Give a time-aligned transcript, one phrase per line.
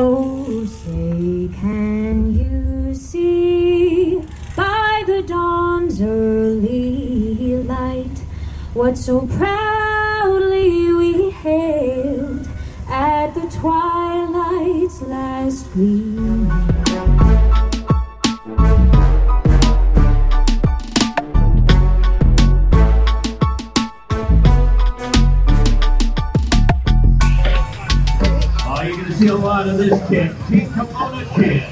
[0.00, 4.22] Oh, say, can you see
[4.54, 8.16] by the dawn's early light
[8.74, 12.46] what so proudly we hailed
[12.88, 16.47] at the twilight's last gleam?
[29.64, 30.36] Going to see a lot of this kid.
[30.48, 31.62] Pete Capona kid.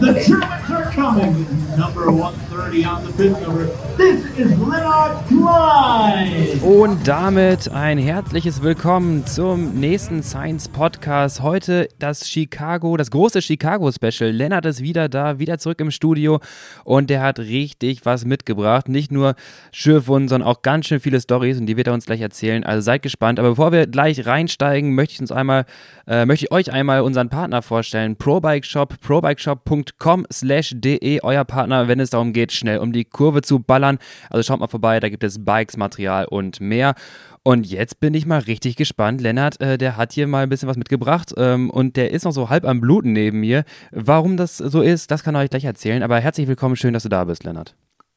[0.00, 1.46] The Germans are coming.
[1.76, 3.66] Number 130 on the pin number.
[3.96, 6.60] This is Leonard Klein.
[6.62, 11.42] Und damit ein herzliches Willkommen zum nächsten Science Podcast.
[11.42, 14.30] Heute das Chicago, das große Chicago Special.
[14.30, 16.38] Lennart ist wieder da, wieder zurück im Studio
[16.84, 18.88] und der hat richtig was mitgebracht.
[18.88, 19.34] Nicht nur
[19.72, 22.62] Schürfwunden, sondern auch ganz schön viele Stories und die wird er uns gleich erzählen.
[22.62, 23.40] Also seid gespannt.
[23.40, 25.66] Aber bevor wir gleich reinsteigen, möchte ich uns einmal,
[26.06, 28.14] äh, möchte ich euch einmal unseren Partner vorstellen.
[28.14, 33.42] ProBike Shop, probikeshop.com slash de, euer Partner, wenn es darum geht, schnell um die Kurve
[33.42, 33.98] zu ballern.
[34.30, 36.94] Also schaut mal vorbei, da gibt es Bikes, Material und mehr.
[37.42, 39.20] Und jetzt bin ich mal richtig gespannt.
[39.20, 42.32] Lennart, äh, der hat hier mal ein bisschen was mitgebracht ähm, und der ist noch
[42.32, 43.64] so halb am Bluten neben mir.
[43.90, 46.02] Warum das so ist, das kann er euch gleich erzählen.
[46.02, 47.74] Aber herzlich willkommen, schön, dass du da bist, Lennart.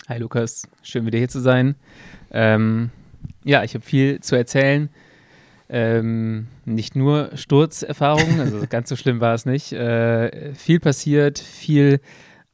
[0.08, 1.76] Hi Lukas, schön wieder hier zu sein.
[2.32, 2.92] Ähm,
[3.44, 4.90] ja, ich habe viel zu erzählen.
[5.70, 9.74] Ähm, nicht nur Sturzerfahrungen, also ganz so schlimm war es nicht.
[9.74, 12.00] Äh, viel passiert, viel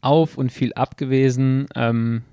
[0.04, 1.68] auf und viel ab gewesen.
[1.76, 2.24] Ähm,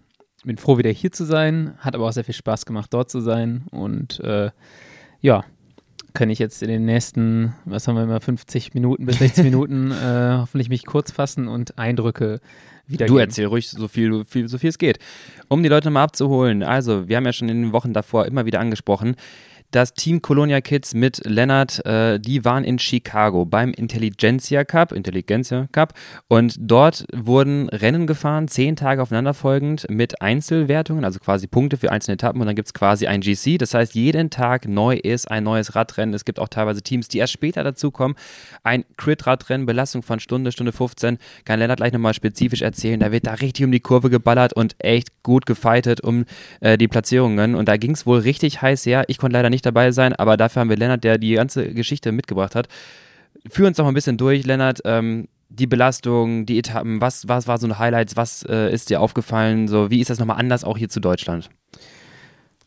[0.45, 1.75] bin froh, wieder hier zu sein.
[1.79, 3.67] Hat aber auch sehr viel Spaß gemacht, dort zu sein.
[3.71, 4.51] Und äh,
[5.21, 5.45] ja,
[6.15, 9.93] kann ich jetzt in den nächsten, was haben wir immer, 50 Minuten bis 60 Minuten
[9.93, 12.41] äh, hoffentlich mich kurz fassen und Eindrücke
[12.87, 13.17] wiedergeben.
[13.17, 14.99] Du erzähl ruhig so viel, viel, so viel es geht.
[15.49, 18.47] Um die Leute mal abzuholen, also wir haben ja schon in den Wochen davor immer
[18.47, 19.17] wieder angesprochen,
[19.71, 25.69] das Team Colonia Kids mit Lennart, äh, die waren in Chicago beim Intelligentsia Cup, Intelligentsia
[25.73, 25.95] Cup,
[26.29, 32.15] und dort wurden Rennen gefahren, zehn Tage aufeinanderfolgend mit Einzelwertungen, also quasi Punkte für einzelne
[32.15, 33.59] Etappen und dann gibt es quasi ein GC.
[33.59, 36.15] Das heißt, jeden Tag neu ist ein neues Radrennen.
[36.15, 38.17] Es gibt auch teilweise Teams, die erst später dazukommen.
[38.62, 41.19] Ein Crit-Radrennen, Belastung von Stunde, Stunde 15.
[41.44, 43.00] Kann Lennart gleich nochmal spezifisch erzählen.
[43.00, 46.25] Da wird da richtig um die Kurve geballert und echt gut gefightet um
[46.61, 47.55] äh, die Platzierungen.
[47.55, 49.05] Und da ging es wohl richtig heiß her.
[49.09, 52.12] Ich konnte leider nicht dabei sein, aber dafür haben wir Lennart, der die ganze Geschichte
[52.12, 52.69] mitgebracht hat.
[53.48, 54.81] Führ uns doch mal ein bisschen durch, Lennart.
[54.84, 59.00] Ähm, die Belastung, die Etappen, was, was war so ein Highlights, was äh, ist dir
[59.00, 59.66] aufgefallen?
[59.69, 61.50] So, wie ist das nochmal anders auch hier zu Deutschland?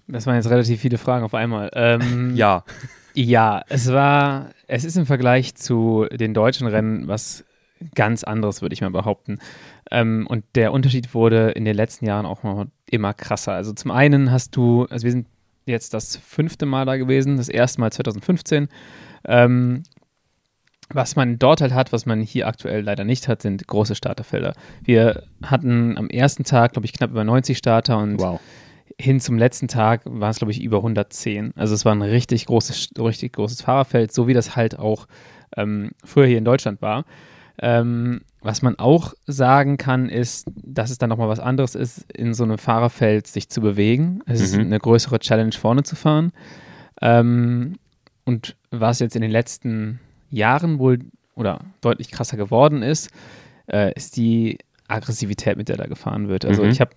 [0.08, 1.70] Das waren jetzt relativ viele Fragen auf einmal.
[1.74, 2.64] Ähm, Ja.
[3.16, 7.46] Ja, es war, es ist im Vergleich zu den deutschen Rennen was
[7.96, 9.38] ganz anderes, würde ich mal behaupten.
[9.92, 13.54] Ähm, und der Unterschied wurde in den letzten Jahren auch immer krasser.
[13.54, 15.28] Also zum einen hast du, also wir sind
[15.66, 18.68] jetzt das fünfte Mal da gewesen, das erste Mal 2015.
[19.26, 19.84] Ähm,
[20.90, 24.54] was man dort halt hat, was man hier aktuell leider nicht hat, sind große Starterfelder.
[24.84, 28.40] Wir hatten am ersten Tag, glaube ich, knapp über 90 Starter und Wow.
[29.00, 31.54] hin zum letzten Tag war es, glaube ich, über 110.
[31.56, 35.08] Also es war ein richtig großes, richtig großes Fahrerfeld, so wie das halt auch
[35.58, 37.06] ähm, früher hier in Deutschland war.
[37.60, 42.34] Ähm, was man auch sagen kann, ist, dass es dann nochmal was anderes ist, in
[42.34, 44.22] so einem Fahrerfeld sich zu bewegen.
[44.26, 44.62] Es ist Mhm.
[44.66, 46.32] eine größere Challenge, vorne zu fahren.
[47.02, 47.76] Ähm,
[48.26, 50.00] und was jetzt in den letzten
[50.30, 51.00] Jahren wohl
[51.36, 53.10] oder deutlich krasser geworden ist,
[53.72, 56.46] äh, ist die Aggressivität, mit der da gefahren wird.
[56.46, 56.70] Also Mhm.
[56.70, 56.92] ich habe,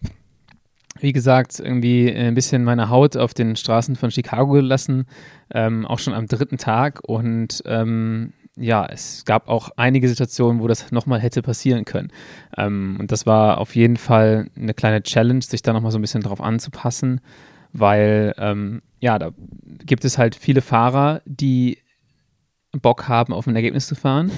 [1.00, 5.06] wie gesagt, irgendwie ein bisschen meine Haut auf den Straßen von Chicago gelassen,
[5.52, 7.00] ähm, auch schon am dritten Tag.
[7.06, 12.08] Und ähm, ja, es gab auch einige Situationen, wo das nochmal hätte passieren können.
[12.56, 16.02] Ähm, und das war auf jeden Fall eine kleine Challenge, sich da nochmal so ein
[16.02, 17.20] bisschen drauf anzupassen,
[17.72, 19.30] weil ähm, ja, da
[19.84, 21.78] gibt es halt viele Fahrer, die
[22.72, 24.30] Bock haben, auf ein Ergebnis zu fahren,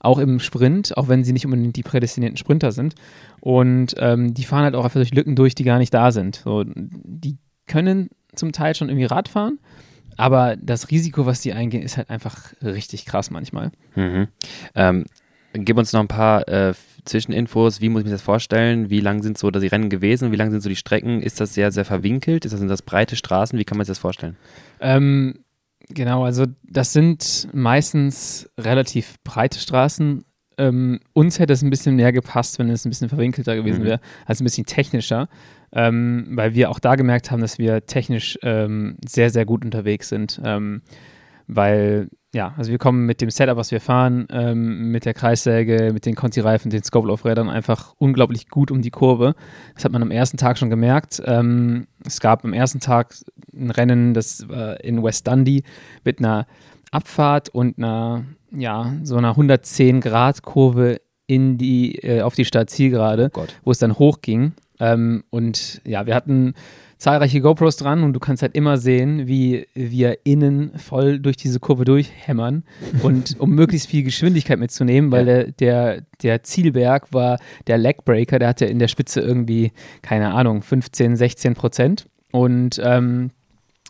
[0.00, 2.94] auch im Sprint, auch wenn sie nicht unbedingt die prädestinierten Sprinter sind.
[3.40, 6.36] Und ähm, die fahren halt auch einfach durch Lücken durch, die gar nicht da sind.
[6.36, 7.36] So, die
[7.66, 9.58] können zum Teil schon irgendwie Rad fahren,
[10.16, 13.70] aber das Risiko, was die eingehen, ist halt einfach richtig krass manchmal.
[13.94, 14.28] Mhm.
[14.74, 15.04] Ähm,
[15.52, 16.74] gib uns noch ein paar äh,
[17.04, 17.80] Zwischeninfos.
[17.80, 18.90] Wie muss ich mir das vorstellen?
[18.90, 20.32] Wie lang sind so die Rennen gewesen?
[20.32, 21.20] Wie lang sind so die Strecken?
[21.22, 22.44] Ist das sehr, sehr verwinkelt?
[22.44, 23.58] Ist das, sind das breite Straßen?
[23.58, 24.36] Wie kann man sich das vorstellen?
[24.80, 25.34] Ähm,
[25.88, 30.24] genau, also das sind meistens relativ breite Straßen.
[30.56, 33.86] Ähm, uns hätte es ein bisschen mehr gepasst, wenn es ein bisschen verwinkelter gewesen Mhm.
[33.86, 35.28] wäre, also ein bisschen technischer,
[35.74, 40.08] ähm, weil wir auch da gemerkt haben, dass wir technisch ähm, sehr, sehr gut unterwegs
[40.08, 40.40] sind.
[40.44, 40.82] Ähm,
[41.46, 45.90] weil, ja, also wir kommen mit dem Setup, was wir fahren, ähm, mit der Kreissäge,
[45.92, 49.34] mit den Conti-Reifen, den Scope-Rädern einfach unglaublich gut um die Kurve.
[49.74, 51.20] Das hat man am ersten Tag schon gemerkt.
[51.26, 53.14] Ähm, es gab am ersten Tag
[53.52, 55.64] ein Rennen, das war in West Dundee
[56.02, 56.46] mit einer
[56.92, 58.24] Abfahrt und einer
[58.56, 63.54] ja, so einer 110-Grad-Kurve in die, äh, auf die Startzielgerade, Oh Gott.
[63.64, 64.52] wo es dann hochging.
[64.80, 66.54] Ähm, und ja, wir hatten
[66.98, 71.60] zahlreiche GoPros dran und du kannst halt immer sehen, wie wir innen voll durch diese
[71.60, 72.64] Kurve durchhämmern
[73.02, 78.48] und um möglichst viel Geschwindigkeit mitzunehmen, weil der, der, der Zielberg war der Legbreaker, der
[78.48, 79.72] hatte in der Spitze irgendwie,
[80.02, 82.06] keine Ahnung, 15, 16 Prozent.
[82.32, 83.30] Und ähm,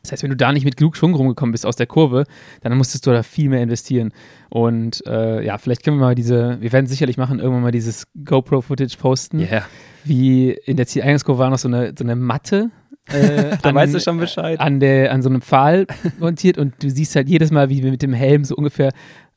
[0.04, 2.24] das heißt, wenn du da nicht mit genug Schwung rumgekommen bist aus der Kurve,
[2.60, 4.12] dann musstest du da viel mehr investieren.
[4.50, 8.06] Und äh, ja, vielleicht können wir mal diese, wir werden sicherlich machen, irgendwann mal dieses
[8.24, 9.40] GoPro-Footage posten.
[9.40, 9.64] Ja,
[10.04, 12.70] Wie in der Zieleingangskurve war noch so eine, so eine Matte.
[13.08, 14.60] Äh, da an- weißt du schon Bescheid.
[14.60, 15.86] An, der, an so einem Pfahl
[16.18, 18.92] montiert und du siehst halt jedes Mal, wie wir mit dem Helm so ungefähr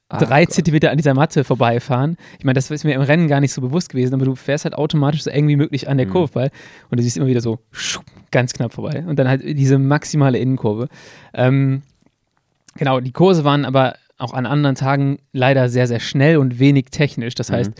[0.09, 0.53] Ah, drei Gott.
[0.53, 2.15] Zentimeter an dieser Matte vorbeifahren.
[2.39, 4.63] Ich meine, das ist mir im Rennen gar nicht so bewusst gewesen, aber du fährst
[4.63, 6.11] halt automatisch so eng wie möglich an der Mhm.
[6.11, 6.51] Kurve vorbei
[6.89, 10.37] und du siehst immer wieder so schupp, ganz knapp vorbei und dann halt diese maximale
[10.37, 10.87] Innenkurve.
[11.33, 11.81] Ähm,
[12.75, 16.85] genau, die Kurse waren aber auch an anderen Tagen leider sehr, sehr schnell und wenig
[16.89, 17.35] technisch.
[17.35, 17.53] Das Mhm.
[17.55, 17.71] heißt,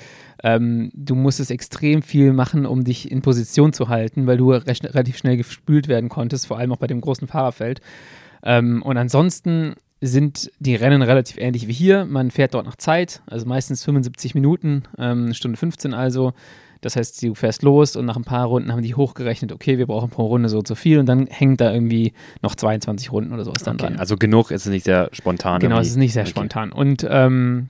[0.43, 4.83] ähm, du musstest extrem viel machen, um dich in Position zu halten, weil du recht,
[4.83, 7.79] relativ schnell gespült werden konntest, vor allem auch bei dem großen Fahrerfeld.
[8.43, 12.05] Ähm, und ansonsten sind die Rennen relativ ähnlich wie hier.
[12.05, 16.33] Man fährt dort nach Zeit, also meistens 75 Minuten, ähm, Stunde 15 also.
[16.81, 19.87] Das heißt, du fährst los und nach ein paar Runden haben die hochgerechnet, okay, wir
[19.87, 22.13] brauchen pro Runde so und so viel und dann hängt da irgendwie
[22.43, 23.99] noch 22 Runden oder sowas dann Okay, dran.
[23.99, 25.59] also genug ist es nicht sehr spontan.
[25.59, 26.29] Genau, es ist nicht sehr Okay.
[26.29, 26.71] spontan.
[26.71, 27.69] Und ähm,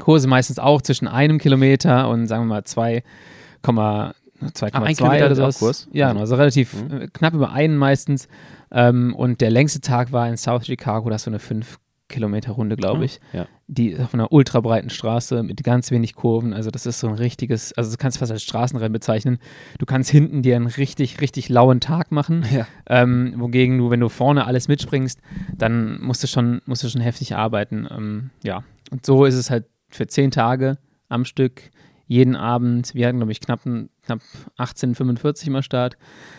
[0.00, 3.02] Kurse meistens auch zwischen einem Kilometer und sagen wir mal 2,
[3.62, 5.88] 2,2 Ah, ein Kilometer oder sowas.
[5.92, 7.00] Ja, genau, also relativ Mhm.
[7.02, 8.28] äh, knapp über einen meistens.
[8.70, 11.78] Ähm, und der längste Tag war in South Chicago, das ist so eine 5
[12.08, 13.20] Kilometer Runde, glaube ich.
[13.32, 13.46] Ja.
[13.66, 16.54] Die ist auf einer ultra breiten Straße mit ganz wenig Kurven.
[16.54, 19.38] Also das ist so ein richtiges, also du kannst fast als Straßenrennen bezeichnen.
[19.78, 22.44] Du kannst hinten dir einen richtig, richtig lauen Tag machen.
[22.50, 22.66] Ja.
[22.86, 25.20] Ähm, wogegen du, wenn du vorne alles mitspringst,
[25.54, 27.86] dann musst du schon, musst du schon heftig arbeiten.
[27.90, 28.64] Ähm, ja.
[28.90, 30.78] Und so ist es halt für zehn Tage
[31.10, 31.70] am Stück,
[32.06, 32.94] jeden Abend.
[32.94, 33.60] Wir hatten, glaube ich, knapp,
[34.08, 34.20] knapp
[34.58, 35.96] 18,45 immer Start.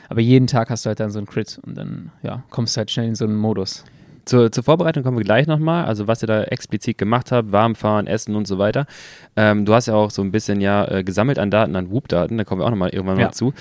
[0.10, 2.80] Aber jeden Tag hast du halt dann so einen Crit und dann, ja, kommst du
[2.80, 3.86] halt schnell in so einen Modus.
[4.25, 8.06] Zur, zur Vorbereitung kommen wir gleich nochmal, also was ihr da explizit gemacht habt, Warmfahren,
[8.06, 8.86] Essen und so weiter.
[9.36, 12.38] Ähm, du hast ja auch so ein bisschen ja äh, gesammelt an Daten, an Whoop-Daten,
[12.38, 13.25] da kommen wir auch nochmal irgendwann Ja.
[13.27, 13.54] mal zu.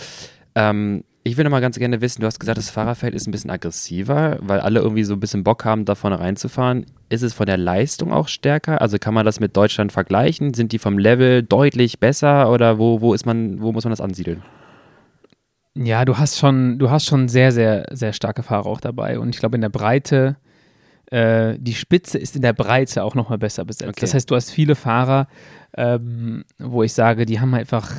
[0.54, 3.50] Ähm, ich will nochmal ganz gerne wissen, du hast gesagt, das Fahrerfeld ist ein bisschen
[3.50, 6.86] aggressiver, weil alle irgendwie so ein bisschen Bock haben, da vorne reinzufahren.
[7.08, 8.80] Ist es von der Leistung auch stärker?
[8.80, 10.54] Also kann man das mit Deutschland vergleichen?
[10.54, 14.00] Sind die vom Level deutlich besser oder wo, wo ist man, wo muss man das
[14.00, 14.42] ansiedeln?
[15.74, 19.18] Ja, du hast schon, du hast schon sehr, sehr, sehr starke Fahrer auch dabei.
[19.18, 20.36] Und ich glaube, in der Breite,
[21.10, 23.88] äh, die Spitze ist in der Breite auch nochmal besser besetzt.
[23.88, 24.00] Okay.
[24.00, 25.28] Das heißt, du hast viele Fahrer,
[25.76, 27.92] ähm, wo ich sage, die haben einfach,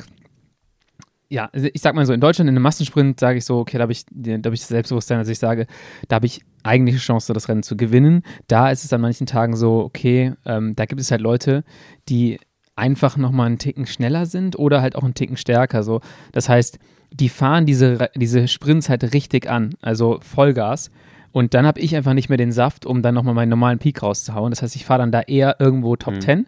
[1.30, 3.78] ja, also ich sag mal so, in Deutschland in einem Massensprint sage ich so, okay,
[3.78, 5.68] da habe ich, da habe ich das Selbstbewusstsein, dass ich sage,
[6.08, 8.24] da habe ich eigentlich eine Chance, das Rennen zu gewinnen.
[8.48, 11.64] Da ist es an manchen Tagen so, okay, ähm, da gibt es halt Leute,
[12.10, 12.40] die
[12.76, 15.84] einfach nochmal einen Ticken schneller sind oder halt auch einen Ticken stärker.
[15.84, 16.02] So.
[16.32, 16.80] Das heißt,
[17.12, 20.90] die fahren diese, diese Sprints halt richtig an, also Vollgas.
[21.32, 24.02] Und dann habe ich einfach nicht mehr den Saft, um dann nochmal meinen normalen Peak
[24.02, 24.50] rauszuhauen.
[24.50, 26.22] Das heißt, ich fahre dann da eher irgendwo Top Mhm.
[26.22, 26.48] 10.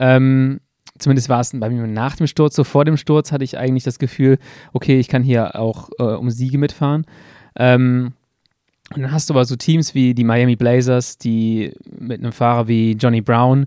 [0.00, 0.60] Ähm,
[0.98, 3.84] zumindest war es bei mir nach dem Sturz, so vor dem Sturz hatte ich eigentlich
[3.84, 4.38] das Gefühl,
[4.72, 7.06] okay, ich kann hier auch äh, um Siege mitfahren.
[7.56, 8.12] Ähm,
[8.94, 12.68] und dann hast du aber so Teams wie die Miami Blazers, die mit einem Fahrer
[12.68, 13.66] wie Johnny Brown,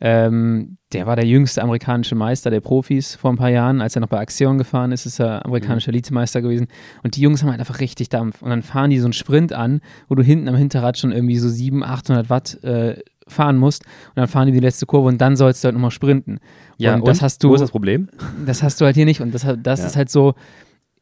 [0.00, 4.00] ähm, der war der jüngste amerikanische Meister der Profis vor ein paar Jahren, als er
[4.00, 6.68] noch bei Axion gefahren ist, ist er amerikanischer Elitemeister gewesen.
[7.02, 8.42] Und die Jungs haben halt einfach richtig Dampf.
[8.42, 11.38] Und dann fahren die so einen Sprint an, wo du hinten am Hinterrad schon irgendwie
[11.38, 13.84] so 700, 800 Watt äh, fahren musst.
[13.84, 16.38] Und dann fahren die die letzte Kurve und dann sollst du halt nochmal sprinten.
[16.94, 18.08] und, das hast du Wo ist das Problem?
[18.44, 19.86] das hast du halt hier nicht und das, das Ja.
[19.86, 20.34] ist halt so,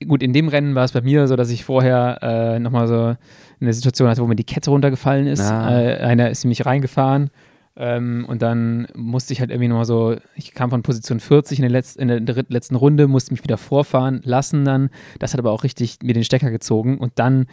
[0.07, 3.17] gut, in dem Rennen war es bei mir so, dass ich vorher äh, nochmal so
[3.61, 5.41] eine Situation hatte, wo mir die Kette runtergefallen ist.
[5.43, 5.81] Ah.
[5.81, 7.31] Äh, einer ist nämlich reingefahren
[7.77, 11.63] ähm, und dann musste ich halt irgendwie nochmal so, ich kam von Position 40 in
[11.71, 14.91] der, letz-, in der letzten Runde, musste mich wieder vorfahren lassen dann.
[15.19, 17.47] Das hat aber auch richtig mir den Stecker gezogen und dann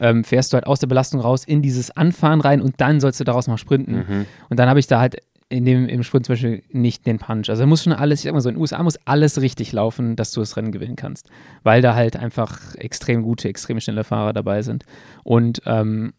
[0.00, 3.20] ähm, fährst du halt aus der Belastung raus in dieses Anfahren rein und dann sollst
[3.20, 3.96] du daraus mal sprinten.
[3.96, 4.26] Mhm.
[4.48, 5.16] Und dann habe ich da halt
[5.48, 7.48] in dem, im Sprint zum Beispiel nicht den Punch.
[7.48, 9.72] Also da muss schon alles, ich sag mal so, in den USA muss alles richtig
[9.72, 11.30] laufen, dass du das Rennen gewinnen kannst.
[11.62, 14.84] Weil da halt einfach extrem gute, extrem schnelle Fahrer dabei sind.
[15.22, 16.14] Und ähm,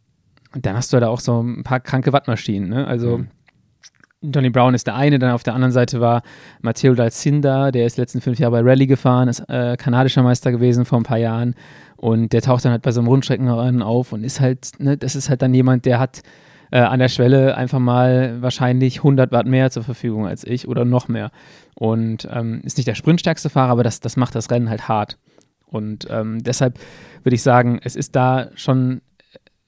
[0.53, 2.69] dann hast du da auch so ein paar kranke Wattmaschinen.
[2.69, 2.87] Ne?
[2.87, 3.27] Also Mhm.
[4.21, 6.23] Johnny Brown ist der eine, dann auf der anderen Seite war
[6.61, 10.85] Matteo Dalcinda, der ist letzten fünf Jahre bei Rallye gefahren, ist äh, kanadischer Meister gewesen
[10.85, 11.53] vor ein paar Jahren.
[11.97, 15.15] Und der taucht dann halt bei so einem Rundstreckenrennen auf und ist halt, ne, das
[15.15, 16.21] ist halt dann jemand, der hat
[16.71, 20.83] äh, an der Schwelle einfach mal wahrscheinlich 100 Watt mehr zur Verfügung als ich oder
[20.83, 21.31] noch mehr.
[21.75, 25.17] Und ähm, ist nicht der sprintstärkste Fahrer, aber das, das macht das Rennen halt hart.
[25.67, 26.79] Und ähm, deshalb
[27.23, 29.01] würde ich sagen, es ist da schon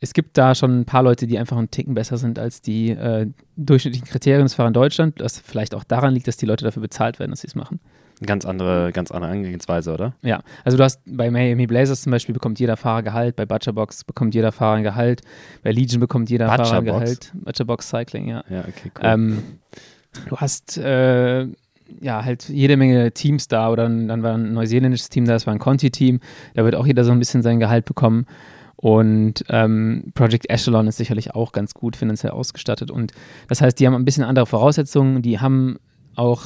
[0.01, 2.91] es gibt da schon ein paar Leute, die einfach einen Ticken besser sind als die
[2.91, 3.27] äh,
[3.57, 6.81] durchschnittlichen Kriterien des Fahrers in Deutschland, das vielleicht auch daran liegt, dass die Leute dafür
[6.81, 7.79] bezahlt werden, dass sie es machen.
[8.25, 10.13] Ganz andere, ganz andere Angehensweise, oder?
[10.21, 14.03] Ja, also du hast bei Miami Blazers zum Beispiel bekommt jeder Fahrer Gehalt, bei Butcherbox
[14.03, 15.21] bekommt jeder Fahrer ein Gehalt,
[15.63, 16.85] bei Legion bekommt jeder Fahrer ein?
[16.85, 17.31] Gehalt.
[17.33, 18.43] Butcherbox Cycling, ja.
[18.49, 19.01] Ja, okay, cool.
[19.03, 19.43] Ähm,
[20.27, 21.43] du hast äh,
[22.01, 25.47] ja halt jede Menge Teams da oder dann dann war ein neuseeländisches Team da, das
[25.47, 26.19] war ein Conti-Team,
[26.55, 28.25] da wird auch jeder so ein bisschen sein Gehalt bekommen.
[28.81, 32.91] Und ähm, Project Echelon ist sicherlich auch ganz gut finanziell ausgestattet.
[32.91, 33.11] Und
[33.49, 35.79] das heißt, die haben ein bisschen andere Voraussetzungen, die haben
[36.15, 36.43] auch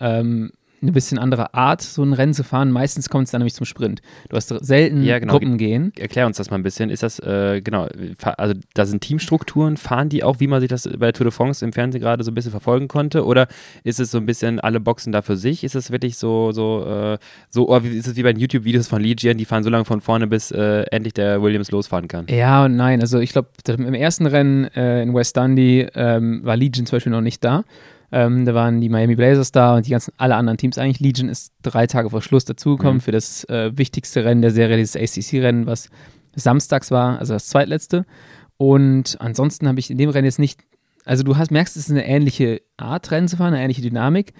[0.00, 0.50] ähm,
[0.82, 2.70] eine bisschen andere Art, so ein Rennen zu fahren.
[2.70, 4.02] Meistens kommt es dann nämlich zum Sprint.
[4.28, 5.32] Du hast selten Ja, genau.
[5.32, 5.92] Gruppen gehen.
[5.98, 6.90] Erklär uns das mal ein bisschen.
[6.90, 7.88] Ist das, äh, genau,
[8.36, 11.32] also da sind Teamstrukturen, fahren die auch, wie man sich das bei der Tour de
[11.32, 13.24] France im Fernsehen gerade so ein bisschen verfolgen konnte?
[13.24, 13.48] Oder
[13.84, 15.64] ist es so ein bisschen alle Boxen da für sich?
[15.64, 17.18] Ist es wirklich so, so, äh,
[17.50, 19.84] so, oder wie ist es wie bei den YouTube-Videos von Legion, die fahren so lange
[19.84, 22.26] von vorne, bis äh, endlich der Williams losfahren kann?
[22.28, 23.00] Ja und nein.
[23.00, 27.12] Also ich glaube, im ersten Rennen äh, in West Dundee ähm, war Legion zum Beispiel
[27.12, 27.64] noch nicht da.
[28.12, 31.00] Ähm, da waren die Miami Blazers da und die ganzen alle anderen Teams eigentlich.
[31.00, 33.00] Legion ist drei Tage vor Schluss dazugekommen Mhm.
[33.00, 35.90] für das äh, wichtigste Rennen der Serie, dieses ACC-Rennen, was
[36.34, 38.04] samstags war, also das zweitletzte.
[38.56, 40.60] Und ansonsten habe ich in dem Rennen jetzt nicht,
[41.04, 44.32] also du hast, merkst, es ist eine ähnliche Art, Rennen zu fahren, eine ähnliche Dynamik,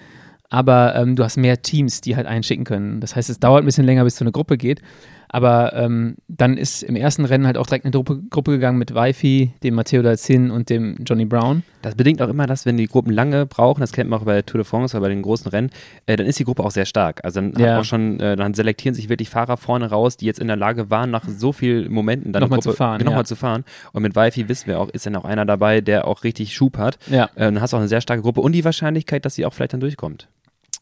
[0.49, 3.01] aber ähm, du hast mehr Teams, die halt einschicken können.
[3.01, 4.81] Das heißt, es dauert ein bisschen länger, bis so eine Gruppe geht.
[5.29, 8.93] Aber ähm, dann ist im ersten Rennen halt auch direkt eine Gruppe, Gruppe gegangen mit
[8.93, 11.63] Wifi, dem Matteo Dalzin und dem Johnny Brown.
[11.81, 14.33] Das bedingt auch immer, dass wenn die Gruppen lange brauchen, das kennt man auch bei
[14.33, 15.69] der Tour de France oder bei den großen Rennen,
[16.05, 17.23] äh, dann ist die Gruppe auch sehr stark.
[17.23, 17.83] Also dann, Ja.
[17.83, 21.11] schon, äh, dann selektieren sich wirklich Fahrer vorne raus, die jetzt in der Lage waren,
[21.11, 23.25] nach so vielen Momenten dann Nochmal Gruppe, zu fahren, nochmal ja.
[23.25, 23.63] zu fahren.
[23.93, 26.77] Und mit Wifi wissen wir auch, ist dann auch einer dabei, der auch richtig Schub
[26.77, 26.97] hat.
[27.09, 27.25] Ja.
[27.35, 29.53] Äh, dann hast du auch eine sehr starke Gruppe und die Wahrscheinlichkeit, dass sie auch
[29.53, 30.27] vielleicht dann durchkommt.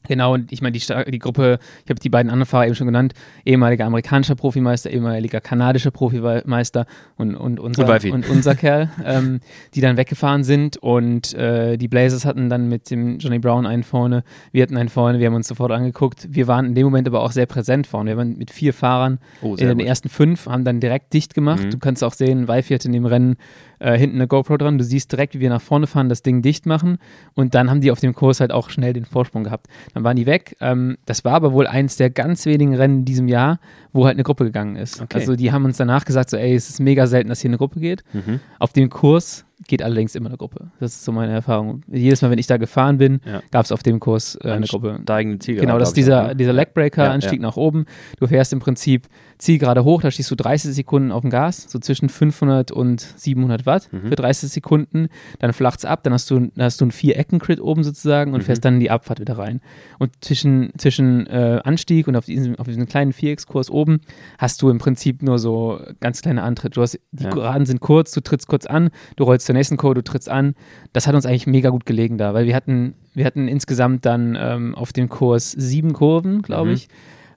[0.07, 2.87] Genau, und ich meine, die, die Gruppe, ich habe die beiden anderen Fahrer eben schon
[2.87, 3.13] genannt,
[3.45, 6.85] ehemaliger amerikanischer Profimeister, ehemaliger kanadischer Profimeister
[7.17, 9.39] und, und, unser, Und und unser Kerl, ähm,
[9.73, 13.83] die dann weggefahren sind und äh, die Blazers hatten dann mit dem Johnny Brown einen
[13.83, 16.27] vorne, wir hatten einen vorne, wir haben uns sofort angeguckt.
[16.29, 18.11] Wir waren in dem Moment aber auch sehr präsent vorne.
[18.11, 19.87] Wir waren mit vier Fahrern Oh, in den gut.
[19.87, 21.63] ersten fünf, haben dann direkt dicht gemacht.
[21.65, 21.71] Mhm.
[21.71, 23.35] Du kannst auch sehen, Weifi hat in dem Rennen
[23.79, 24.77] äh, hinten eine GoPro dran.
[24.77, 26.97] Du siehst direkt, wie wir nach vorne fahren, das Ding dicht machen.
[27.33, 29.67] Und dann haben die auf dem Kurs halt auch schnell den Vorsprung gehabt.
[29.93, 30.55] Dann waren die weg.
[30.61, 33.59] Ähm, das war aber wohl eins der ganz wenigen Rennen in diesem Jahr,
[33.93, 35.01] wo halt eine Gruppe gegangen ist.
[35.01, 35.17] Okay.
[35.19, 37.57] Also die haben uns danach gesagt, so, ey, es ist mega selten, dass hier eine
[37.57, 38.03] Gruppe geht.
[38.13, 38.39] Mhm.
[38.59, 40.67] Auf dem Kurs geht allerdings immer eine Gruppe.
[40.81, 41.81] Das ist so meine Erfahrung.
[41.87, 43.41] Jedes Mal, wenn ich da gefahren bin, Ja.
[43.51, 44.99] gab es auf dem Kurs äh, eine Gruppe.
[45.03, 45.65] Steigende Zielgerade.
[45.67, 46.35] Genau, das ist dieser, auch, ne?
[46.35, 47.85] dieser Legbreaker-Anstieg Ja, nach oben.
[48.19, 51.77] Du fährst im Prinzip Zielgerade hoch, da stehst du 30 Sekunden auf dem Gas, so
[51.79, 54.07] zwischen 500 und 700 Watt Mhm.
[54.09, 55.07] für 30 Sekunden.
[55.39, 58.39] Dann flacht es ab, dann hast du, dann hast du einen Vier-Ecken-Crit oben sozusagen und
[58.41, 58.45] Mhm.
[58.45, 59.59] fährst dann in die Abfahrt wieder rein.
[59.99, 63.99] Und zwischen, zwischen äh, Anstieg und auf diesem, auf diesem kleinen Viereckskurs oben
[64.37, 66.75] hast du im Prinzip nur so ganz kleine Antritte.
[66.75, 67.29] Du hast, die Ja.
[67.29, 70.55] Geraden sind kurz, du trittst kurz an, du rollst zur nächsten Kurve, du trittst an.
[70.93, 74.37] Das hat uns eigentlich mega gut gelegen da, weil wir hatten, wir hatten insgesamt dann
[74.39, 76.75] ähm, auf dem Kurs sieben Kurven, glaube Mhm.
[76.75, 76.87] ich.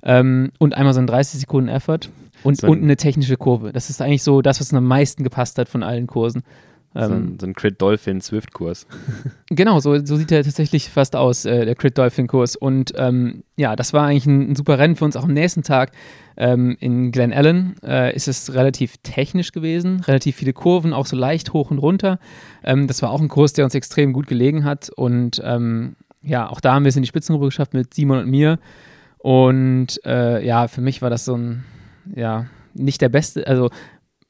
[0.02, 2.10] Ähm, und einmal so ein 30 Sekunden Effort
[2.44, 3.72] und, So ein- und eine technische Kurve.
[3.72, 6.42] Das ist eigentlich so das, was am meisten gepasst hat von allen Kursen.
[6.94, 8.86] So Ähm, ein, so ein Crit Dolphin Swift Kurs.
[9.50, 12.56] Genau, so, so sieht er tatsächlich fast aus, äh, der Crit Dolphin Kurs.
[12.56, 15.16] Und ähm, ja, das war eigentlich ein, ein super Rennen für uns.
[15.16, 15.92] Auch am nächsten Tag
[16.36, 21.16] ähm, in Glen Allen äh, ist es relativ technisch gewesen, relativ viele Kurven, auch so
[21.16, 22.18] leicht hoch und runter.
[22.64, 24.90] Ähm, das war auch ein Kurs, der uns extrem gut gelegen hat.
[24.90, 28.30] Und ähm, ja, auch da haben wir es in die Spitzengruppe geschafft mit Simon und
[28.30, 28.58] mir.
[29.28, 31.64] Und äh, ja, für mich war das so ein,
[32.16, 33.68] ja, nicht der beste, also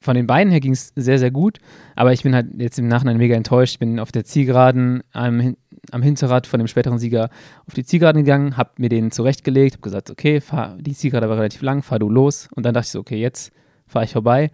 [0.01, 1.59] von den beiden her ging es sehr, sehr gut,
[1.95, 3.75] aber ich bin halt jetzt im Nachhinein mega enttäuscht.
[3.75, 5.55] Ich bin auf der Zielgeraden am,
[5.91, 7.29] am Hinterrad von dem späteren Sieger
[7.65, 11.37] auf die Zielgeraden gegangen, habe mir den zurechtgelegt, habe gesagt, okay, fahr, die Zielgerade war
[11.37, 12.49] relativ lang, fahr du los.
[12.53, 13.53] Und dann dachte ich so, okay, jetzt
[13.87, 14.51] fahre ich vorbei.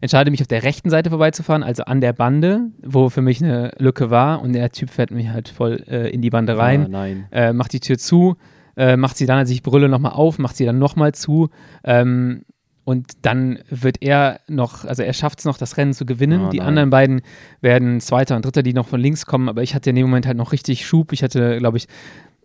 [0.00, 3.72] Entscheide mich auf der rechten Seite vorbeizufahren, also an der Bande, wo für mich eine
[3.78, 6.88] Lücke war und der Typ fährt mich halt voll äh, in die Bande rein Ah,
[6.88, 7.26] nein.
[7.32, 8.36] äh, macht die Tür zu,
[8.76, 11.50] äh, macht sie dann, als ich brülle, nochmal auf, macht sie dann nochmal zu.
[11.84, 12.44] Ähm,
[12.84, 16.46] und dann wird er noch, also er schafft es noch, das Rennen zu gewinnen.
[16.46, 17.22] Oh die anderen beiden
[17.62, 19.48] werden Zweiter und Dritter, die noch von links kommen.
[19.48, 21.12] Aber ich hatte in dem Moment halt noch richtig Schub.
[21.12, 21.86] Ich hatte, glaube ich,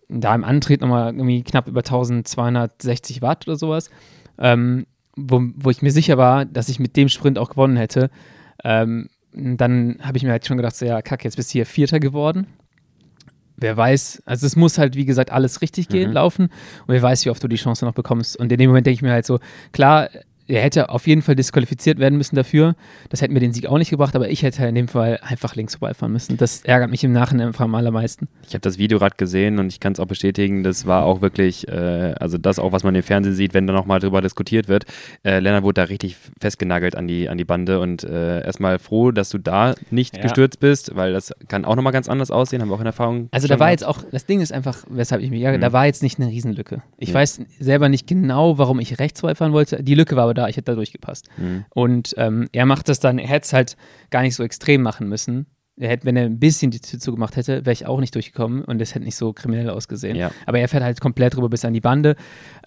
[0.08, 3.90] da im Antritt nochmal irgendwie knapp über 1260 Watt oder sowas.
[4.38, 8.08] Ähm, wo, wo ich mir sicher war, dass ich mit dem Sprint auch gewonnen hätte.
[8.64, 11.66] Ähm, dann habe ich mir halt schon gedacht, so, ja, kack, jetzt bist du hier
[11.66, 12.46] Vierter geworden
[13.60, 16.14] wer weiß, also es muss halt, wie gesagt, alles richtig gehen, Mhm.
[16.14, 18.36] laufen und wer weiß, wie oft du die Chance noch bekommst.
[18.36, 19.38] Und in dem Moment denke ich mir halt so,
[19.72, 20.08] klar,
[20.50, 22.74] er hätte auf jeden Fall disqualifiziert werden müssen dafür.
[23.08, 25.54] Das hätte mir den Sieg auch nicht gebracht, aber ich hätte in dem Fall einfach
[25.56, 26.36] links vorbeifahren müssen.
[26.36, 28.28] Das ärgert mich im Nachhinein einfach am allermeisten.
[28.46, 31.20] Ich habe das Video gerade gesehen und ich kann es auch bestätigen, das war auch
[31.20, 34.68] wirklich, äh, also das auch, was man im Fernsehen sieht, wenn da nochmal drüber diskutiert
[34.68, 34.84] wird.
[35.24, 39.10] Äh, Lennart wurde da richtig festgenagelt an die, an die Bande und äh, erstmal froh,
[39.10, 40.22] dass du da nicht Ja.
[40.22, 43.28] gestürzt bist, weil das kann auch nochmal ganz anders aussehen, haben wir auch in Erfahrung.
[43.30, 43.80] Also da war gehabt.
[43.80, 45.62] jetzt auch, das Ding ist einfach, weshalb ich mich ärgere, Mhm.
[45.62, 46.82] da war jetzt nicht eine Riesenlücke.
[46.98, 47.14] Ich Ja.
[47.16, 49.82] weiß selber nicht genau, warum ich rechts vorbeifahren wollte.
[49.82, 51.28] Die Lücke war aber da, ich hätte da durchgepasst.
[51.36, 51.64] Mhm.
[51.70, 53.76] Und ähm, er macht das dann, er hätte es halt
[54.10, 55.46] gar nicht so extrem machen müssen.
[55.76, 58.64] Er hätte, wenn er ein bisschen die Tür zugemacht hätte, wäre ich auch nicht durchgekommen
[58.64, 60.16] und das hätte nicht so kriminell ausgesehen.
[60.16, 60.30] Ja.
[60.44, 62.16] Aber er fährt halt komplett rüber bis an die Bande.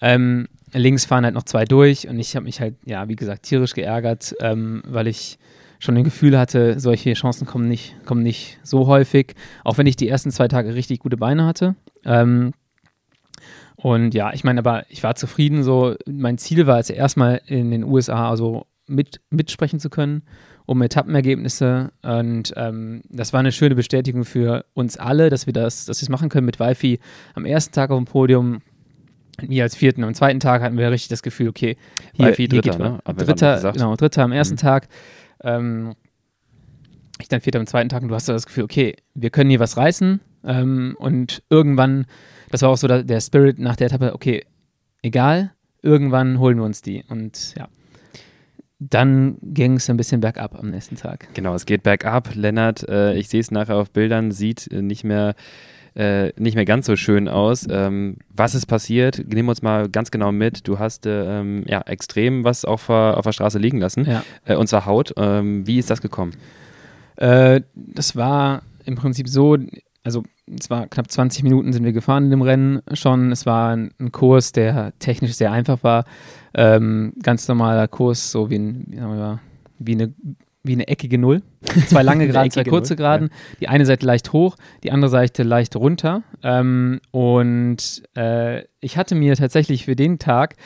[0.00, 3.44] Ähm, links fahren halt noch zwei durch und ich habe mich halt, ja, wie gesagt,
[3.44, 5.38] tierisch geärgert, ähm, weil ich
[5.78, 9.96] schon ein Gefühl hatte, solche Chancen kommen nicht, kommen nicht so häufig, auch wenn ich
[9.96, 11.76] die ersten zwei Tage richtig gute Beine hatte.
[12.04, 12.52] Ähm,
[13.84, 15.62] und ja, ich meine, aber ich war zufrieden.
[15.62, 20.22] So, mein Ziel war es erstmal in den USA also mit, mitsprechen zu können,
[20.64, 21.92] um Etappenergebnisse.
[22.00, 26.04] Und ähm, das war eine schöne Bestätigung für uns alle, dass wir das, dass wir
[26.04, 26.98] es machen können mit Wifi
[27.34, 28.62] am ersten Tag auf dem Podium.
[29.46, 30.02] Mir als vierten.
[30.02, 31.76] Am zweiten Tag hatten wir richtig das Gefühl, okay,
[32.14, 33.00] hier, Wifi hier Dritter, ne?
[33.14, 34.60] Dritter, genau, Dritter am ersten Mhm.
[34.60, 34.88] Tag.
[35.42, 35.94] Ähm,
[37.20, 39.50] ich dann Vierter am zweiten Tag und du hast so das Gefühl, okay, wir können
[39.50, 40.20] hier was reißen.
[40.42, 42.06] Ähm, und irgendwann,
[42.54, 44.44] das war auch so der, Spirit nach der Etappe, okay,
[45.02, 45.50] egal,
[45.82, 47.02] irgendwann holen wir uns die.
[47.08, 47.66] Und ja,
[48.78, 51.26] dann ging es ein bisschen bergab am nächsten Tag.
[51.34, 52.34] Genau, es geht bergab.
[52.36, 55.34] Lennart, äh, ich sehe es nachher auf Bildern, sieht äh, nicht mehr
[55.96, 57.66] äh, nicht mehr ganz so schön aus.
[57.68, 59.18] Ähm, was ist passiert?
[59.32, 60.66] Nehmen wir uns mal ganz genau mit.
[60.68, 64.24] Du hast äh, ähm, ja extrem was auf, der- auf der Straße liegen lassen, Ja.
[64.44, 65.12] äh, und zwar Haut.
[65.16, 66.32] Ähm, wie ist das gekommen?
[67.16, 69.56] Äh, das war im Prinzip so,
[70.02, 73.32] also es war knapp 20 Minuten sind wir gefahren in dem Rennen schon.
[73.32, 76.04] Es war ein, ein Kurs, der technisch sehr einfach war.
[76.54, 79.36] Ähm, ganz normaler Kurs, so wie, ein,
[79.78, 80.14] wie, eine
[80.64, 81.42] wie eine eckige Null.
[81.88, 83.28] Zwei lange Geraden, zwei kurze Geraden.
[83.60, 86.22] Die eine Seite leicht hoch, die andere Seite leicht runter.
[86.42, 90.56] Ähm, und äh, ich hatte mir tatsächlich für den Tag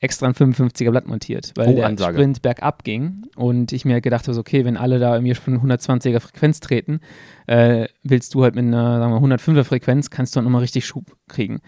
[0.00, 2.16] extra ein 55er Blatt montiert, weil Oh, der Ansage.
[2.16, 5.60] Sprint bergab ging und ich mir gedacht habe, so, okay, wenn alle da irgendwie schon
[5.60, 7.00] 120er Frequenz treten,
[7.46, 10.86] äh, willst du halt mit einer, sagen wir, 105er Frequenz, kannst du auch nochmal richtig
[10.86, 11.60] Schub kriegen.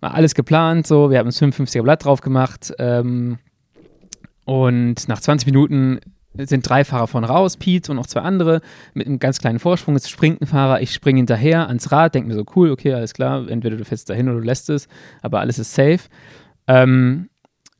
[0.00, 3.38] War alles geplant, so, wir haben das 55er Blatt drauf gemacht ähm,
[4.44, 6.00] und nach 20 Minuten
[6.36, 8.60] sind drei Fahrer von raus, Pete und noch zwei andere
[8.92, 9.94] mit einem ganz kleinen Vorsprung.
[9.94, 13.14] Es springt ein Fahrer, ich springe hinterher ans Rad, denke mir so, cool, okay, alles
[13.14, 14.88] klar, entweder du fährst dahin oder du lässt es,
[15.22, 16.00] aber alles ist safe.
[16.66, 17.28] Ähm,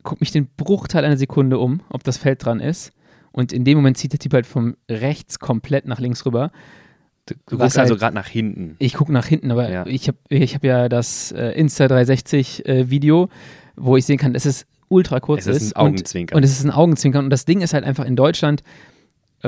[0.05, 2.93] guck mich den Bruchteil einer Sekunde um, ob das Feld dran ist.
[3.33, 6.53] Und in dem Moment zieht der Typ halt vom rechts komplett nach links rüber.
[7.27, 8.77] Du, du guckst also halt- gerade nach hinten.
[8.79, 9.87] Ich gucke nach hinten, aber Ja.
[9.87, 13.29] ich habe ich hab ja das äh, Insta 360 äh, Video,
[13.77, 16.37] wo ich sehen kann, dass es ultra kurz Es ist ein und, Augenzwinkern.
[16.37, 17.25] und es ist ein Augenzwinkern.
[17.25, 18.63] Und das Ding ist halt einfach in Deutschland,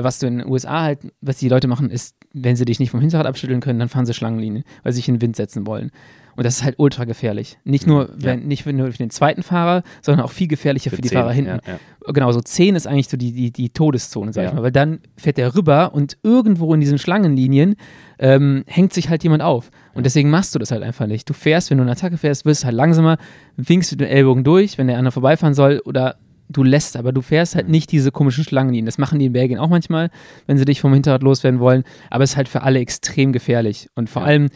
[0.03, 2.91] was du in den USA halt, was die Leute machen, ist, wenn sie dich nicht
[2.91, 5.65] vom Hinterrad abschütteln können, dann fahren sie Schlangenlinien, weil sie sich in den Wind setzen
[5.67, 5.91] wollen.
[6.35, 7.57] Und das ist halt ultra gefährlich.
[7.63, 8.15] Nicht nur, Ja.
[8.17, 11.31] wenn, nicht nur für den zweiten Fahrer, sondern auch viel gefährlicher für, die zehn, Fahrer
[11.31, 11.59] hinten.
[11.65, 11.73] Ja,
[12.05, 12.11] ja.
[12.13, 14.61] Genau, so 10 ist eigentlich so die, die, die Todeszone, sag ich mal.
[14.61, 17.75] Weil dann fährt der rüber und irgendwo in diesen Schlangenlinien
[18.19, 19.71] ähm, hängt sich halt jemand auf.
[19.95, 21.27] Und deswegen machst du das halt einfach nicht.
[21.27, 23.17] Du fährst, wenn du eine Attacke fährst, wirst halt langsamer,
[23.55, 26.17] winkst du den Ellbogen durch, wenn der andere vorbeifahren soll, oder
[26.49, 28.85] du lässt, aber du fährst halt nicht diese komischen Schlangenlinien.
[28.85, 30.09] Das machen die in Belgien auch manchmal,
[30.45, 31.83] wenn sie dich vom Hinterrad loswerden wollen.
[32.09, 33.89] Aber es ist halt für alle extrem gefährlich.
[33.95, 34.27] Und vor Ja.
[34.29, 34.47] allem,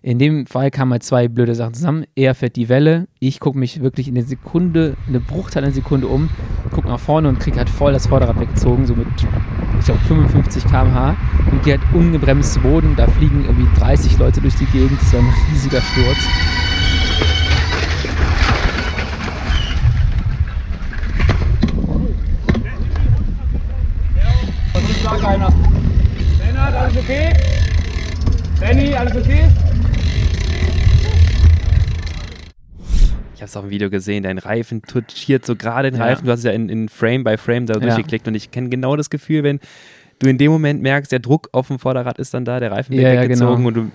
[0.00, 2.04] in dem Fall kamen halt zwei blöde Sachen zusammen.
[2.14, 5.72] Er fährt die Welle, ich gucke mich wirklich in der Sekunde, in der Bruchteil einer
[5.72, 6.28] Sekunde um,
[6.72, 9.06] gucke nach vorne und kriege halt voll das Vorderrad weggezogen, so mit,
[9.80, 11.16] ich glaube, 55 km/h
[11.50, 12.94] und gehe halt ungebremst zu Boden.
[12.96, 15.00] Da fliegen irgendwie 30 Leute durch die Gegend.
[15.02, 16.18] Das war ein riesiger Sturz.
[25.28, 25.52] Keiner.
[26.44, 27.32] Lennart, alles okay?
[28.60, 29.44] Benny, alles okay?
[33.34, 36.06] Ich habe es auf dem Video gesehen, dein Reifen touchiert so gerade den Ja.
[36.06, 36.24] Reifen.
[36.24, 37.80] Du hast es ja in, in Frame by Frame da Ja.
[37.80, 39.60] durchgeklickt und ich kenne genau das Gefühl, wenn
[40.18, 42.92] du in dem Moment merkst, der Druck auf dem Vorderrad ist dann da, der Reifen
[42.94, 43.80] wird Ja, ja, weggezogen genau.
[43.82, 43.92] und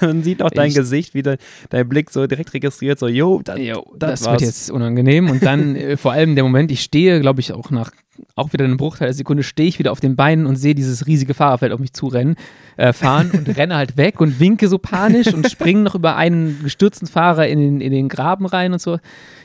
[0.06, 1.36] man sieht auch dein Ich- Gesicht, wie de,
[1.68, 4.40] dein Blick so direkt registriert, so, yo, das, Jo, das, das, war's.
[4.40, 5.28] wird jetzt unangenehm.
[5.30, 7.92] Und dann äh, vor allem der Moment, ich stehe, glaube ich, auch nach
[8.36, 11.06] auch wieder einem Bruchteil der Sekunde, stehe ich wieder auf den Beinen und sehe dieses
[11.06, 12.36] riesige Fahrerfeld auf mich zurennen,
[12.76, 16.60] äh, fahren und renne halt weg und winke so panisch und springe noch über einen
[16.62, 18.98] gestürzten Fahrer in den, in den Graben rein und so.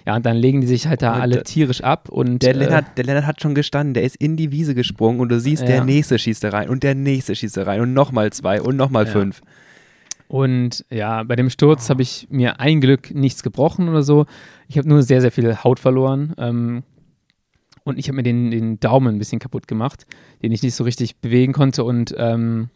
[0.06, 2.10] Ja, und dann legen die sich halt da Und alle der- tierisch ab.
[2.10, 5.20] Und, Der äh, Lennart, der Lennart hat schon gestanden, der ist in die Wiese gesprungen
[5.20, 5.84] und du siehst, der Ja.
[5.84, 9.06] nächste schießt da rein und der nächste schießt da rein und nochmal zwei und nochmal
[9.06, 9.12] Ja.
[9.12, 9.42] fünf.
[10.28, 14.26] Und ja, bei dem Sturz habe ich mir ein Glück nichts gebrochen oder so.
[14.68, 16.34] Ich habe nur sehr, sehr viel Haut verloren.
[16.38, 16.84] Ähm,
[17.90, 20.06] und ich habe mir den, den Daumen ein bisschen kaputt gemacht,
[20.42, 22.70] den ich nicht so richtig bewegen konnte und ähm,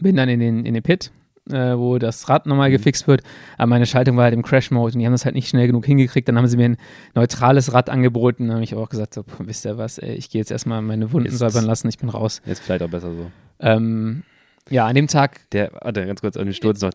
[0.00, 1.12] bin dann in den, in den Pit,
[1.50, 2.72] äh, wo das Rad nochmal Mhm.
[2.74, 3.22] gefixt wird.
[3.58, 5.86] Aber meine Schaltung war halt im Crash-Mode und die haben das halt nicht schnell genug
[5.86, 6.26] hingekriegt.
[6.28, 6.76] Dann haben sie mir ein
[7.14, 8.46] neutrales Rad angeboten.
[8.48, 10.82] Dann habe ich auch gesagt, so, pff, wisst ihr was, ey, ich gehe jetzt erstmal
[10.82, 12.42] meine Wunden Ist- säubern lassen, ich bin raus.
[12.46, 13.30] Jetzt vielleicht auch besser so.
[13.60, 14.22] Ähm,
[14.70, 16.90] ja, an dem Tag Der, warte, ganz kurz an den Sturz noch.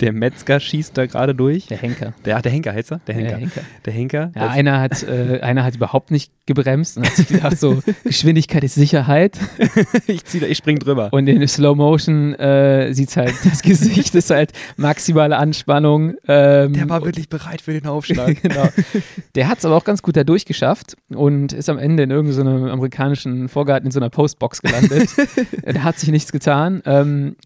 [0.00, 1.66] Der Metzger schießt da gerade durch.
[1.66, 2.12] der Henker.
[2.24, 3.00] Der, ach, der Henker heißt er?
[3.06, 3.30] Der Henker.
[3.30, 3.60] Der Henker.
[3.84, 4.32] Der Henker.
[4.36, 8.62] Ja, einer hat, äh, einer hat überhaupt nicht gebremst und hat sich gedacht, so, Geschwindigkeit
[8.62, 9.38] ist Sicherheit.
[10.06, 11.08] ich, zieh da, ich spring drüber.
[11.12, 16.14] Und in Slow Motion äh, sieht halt, das Gesicht ist halt maximale Anspannung.
[16.28, 18.40] Ähm, der war wirklich bereit für den Aufschlag.
[18.42, 18.68] genau.
[19.34, 22.66] Der hat es aber auch ganz gut da durchgeschafft und ist am Ende in irgendeinem
[22.66, 25.10] amerikanischen Vorgarten in so einer Postbox gelandet.
[25.64, 26.82] da hat sich nichts getan.
[26.86, 27.36] Ähm,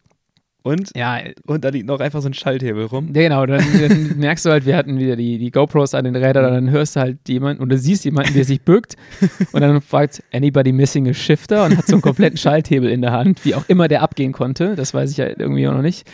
[0.65, 3.09] Und, ja, und da liegt noch einfach so ein Schalthebel rum.
[3.15, 6.15] ja, genau, dann, dann merkst du halt, wir hatten wieder die, die GoPros an den
[6.15, 8.97] Rädern und dann hörst du halt jemanden oder siehst jemanden, der sich bückt
[9.53, 13.13] und dann fragt, anybody missing a shifter und hat so einen kompletten Schalthebel in der
[13.13, 16.09] Hand, wie auch immer der abgehen konnte, das weiß ich ja irgendwie auch noch nicht.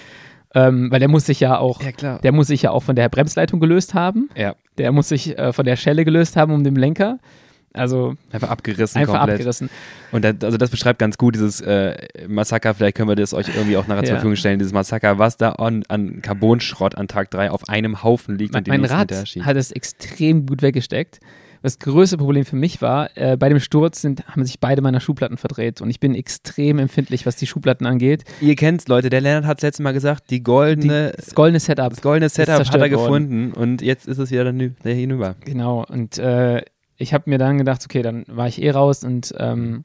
[0.55, 3.11] Ähm, weil der muss sich ja auch, Ja, der muss sich ja auch von der
[3.11, 6.75] Bremsleitung gelöst haben, Ja, der muss sich äh, von der Schelle gelöst haben um den
[6.75, 7.19] Lenker.
[7.75, 9.35] Also einfach abgerissen einfach komplett.
[9.37, 9.71] abgerissen.
[10.11, 13.49] Und das, also das beschreibt ganz gut dieses äh, Massaker, vielleicht können wir das euch
[13.55, 14.15] irgendwie auch nachher zur Ja.
[14.17, 18.37] Verfügung stellen, dieses Massaker, was da an, an Carbonschrott an Tag 3 auf einem Haufen
[18.39, 21.21] liegt Mein, und die mein Rad hat es extrem gut weggesteckt.
[21.61, 25.01] Das größte Problem für mich war, äh, bei dem Sturz sind, haben sich beide meiner
[25.01, 28.23] Schuhplatten verdreht und ich bin extrem empfindlich, was die Schuhplatten angeht.
[28.41, 31.91] Ihr kennt's, Leute, der Lennart hat letztes Mal gesagt, die goldene, Das goldene Setup.
[31.91, 32.91] das goldene Setup hat er worden.
[32.91, 34.45] gefunden und jetzt ist es wieder
[34.85, 35.35] hinüber.
[35.45, 36.63] Genau, und äh,
[36.99, 39.85] ich habe mir dann gedacht, okay, dann war ich eh raus und ähm,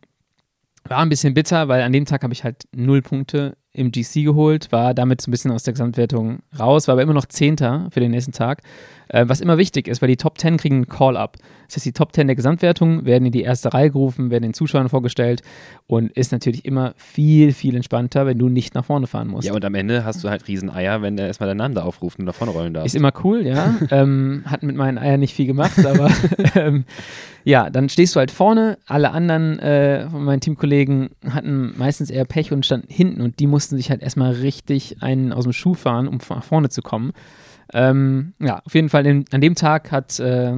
[0.83, 4.23] war ein bisschen bitter, weil an dem Tag habe ich halt null Punkte im GC
[4.23, 7.87] geholt, war damit so ein bisschen aus der Gesamtwertung raus, war aber immer noch Zehnter
[7.91, 8.61] für den nächsten Tag,
[9.09, 11.37] äh, was immer wichtig ist, weil die Top 10 kriegen einen Call-Up.
[11.67, 14.53] Das heißt, die Top 10 der Gesamtwertung werden in die erste Reihe gerufen, werden den
[14.53, 15.41] Zuschauern vorgestellt
[15.87, 19.47] und ist natürlich immer viel, viel entspannter, wenn du nicht nach vorne fahren musst.
[19.47, 22.19] Ja, und am Ende hast du halt Rieseneier, wenn der erstmal deinen Namen da aufruft
[22.19, 22.85] und davon rollen darf.
[22.85, 23.75] Ist immer cool, ja.
[23.89, 26.11] ähm, hat mit meinen Eiern nicht viel gemacht, aber
[26.55, 26.85] ähm,
[27.43, 28.77] ja, dann stehst du halt vorne.
[28.87, 33.47] Alle anderen äh, von meinen Teamkollegen hatten meistens eher Pech und standen hinten und die
[33.47, 37.11] mussten sich halt erstmal richtig einen aus dem Schuh fahren, um nach vorne zu kommen.
[37.73, 40.53] Ähm, ja, auf jeden Fall in, an dem Tag hat äh,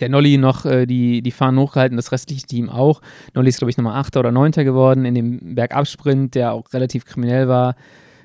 [0.00, 3.00] der Nolli noch äh, die, die Fahnen hochgehalten, das restliche Team auch.
[3.34, 7.04] Nolli ist, glaube ich, nochmal Achter oder Neunter geworden in dem Bergabsprint, der auch relativ
[7.04, 7.76] kriminell war.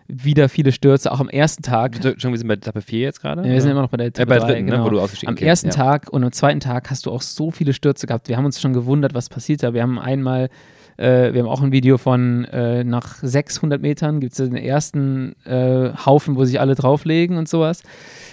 [0.08, 2.00] Wieder viele Stürze, auch am ersten Tag.
[2.18, 3.44] Schon, wir sind bei Etappe 4 jetzt gerade?
[3.44, 4.80] Ja, wir sind immer noch bei der äh, Etappe bei drei, dritten, genau.
[4.80, 5.74] ne, wo du ausgestiegen Am okay, ersten ja.
[5.74, 8.28] Tag und am zweiten Tag hast du auch so viele Stürze gehabt.
[8.28, 9.76] Wir haben uns schon gewundert, was passiert da.
[9.76, 10.50] Wir haben einmal,
[11.00, 15.34] äh, wir haben auch ein Video von äh, nach 600 Metern gibt es den ersten
[15.46, 17.84] äh, Haufen, wo sich alle drauflegen und sowas.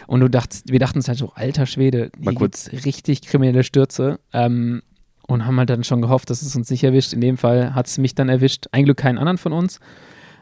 [0.08, 4.18] Und du dachtest, wir dachten uns halt so, alter Schwede, hier gibt's richtig kriminelle Stürze.
[4.32, 4.82] Ähm,
[5.28, 7.12] und haben halt dann schon gehofft, dass es uns nicht erwischt.
[7.12, 8.66] In dem Fall hat es mich dann erwischt.
[8.72, 9.80] Ein Glück keinen anderen von uns.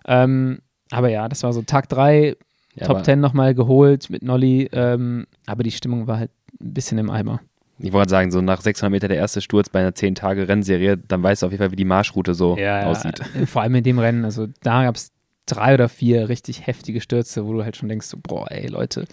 [0.07, 0.59] Ähm,
[0.91, 2.37] aber ja, das war so Tag drei,
[2.75, 6.75] Ja, Top aber 10 nochmal geholt mit Nolly, ähm, aber die Stimmung war halt ein
[6.75, 7.41] bisschen im Eimer.
[7.79, 11.43] Ich wollte sagen, so nach 600 Meter der erste Sturz bei einer 10-Tage-Rennserie, dann weißt
[11.43, 12.57] du auf jeden Fall, wie die Marschroute so
[12.87, 13.21] aussieht.
[13.35, 15.11] äh, Vor allem in dem Rennen, also da gab es
[15.47, 19.07] drei oder vier richtig heftige Stürze, wo du halt schon denkst, so, boah, ey Leute,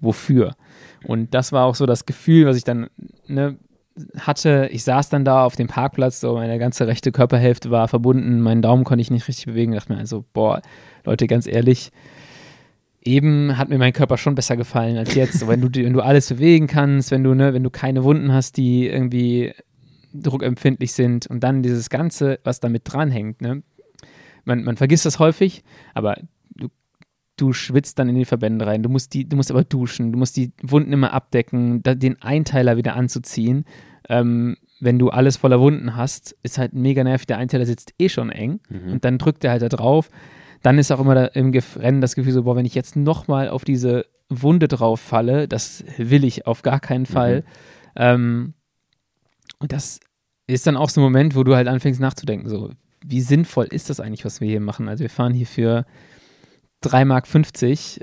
[0.00, 0.56] wofür?
[1.04, 2.88] Und das war auch so das Gefühl, was ich dann
[3.26, 3.56] ne,
[4.18, 4.68] hatte.
[4.72, 8.62] Ich saß dann da auf dem Parkplatz, so meine ganze rechte Körperhälfte war verbunden, meinen
[8.62, 9.72] Daumen konnte ich nicht richtig bewegen.
[9.72, 10.60] dachte mir also, boah,
[11.04, 11.92] Leute, ganz ehrlich,
[13.06, 15.46] eben hat mir mein Körper schon besser gefallen als jetzt.
[15.46, 18.56] Wenn du, wenn du alles bewegen kannst, wenn du, ne, wenn du keine Wunden hast,
[18.56, 19.52] die irgendwie
[20.12, 23.62] druckempfindlich sind und dann dieses Ganze, was damit dranhängt, ne?
[24.44, 26.16] Man, man vergisst das häufig, aber
[26.54, 26.68] du,
[27.36, 28.82] du schwitzt dann in die Verbände rein.
[28.82, 32.22] Du musst, die, du musst aber duschen, du musst die Wunden immer abdecken, da, den
[32.22, 33.64] Einteiler wieder anzuziehen.
[34.08, 37.26] Ähm, wenn du alles voller Wunden hast, ist halt mega nervig.
[37.26, 38.60] Der Einteiler sitzt eh schon eng
[38.92, 40.10] und dann drückt er halt da drauf.
[40.66, 43.48] Dann ist auch immer da im Rennen das Gefühl so, boah, wenn ich jetzt nochmal
[43.50, 47.44] auf diese Wunde drauf falle, das will ich auf gar keinen Fall.
[47.94, 48.52] Ähm,
[49.60, 50.00] und das
[50.48, 52.72] ist dann auch so ein Moment, wo du halt anfängst nachzudenken, so,
[53.04, 54.88] wie sinnvoll ist das eigentlich, was wir hier machen?
[54.88, 55.86] Also wir fahren hier für
[56.88, 57.26] 3,50 Mark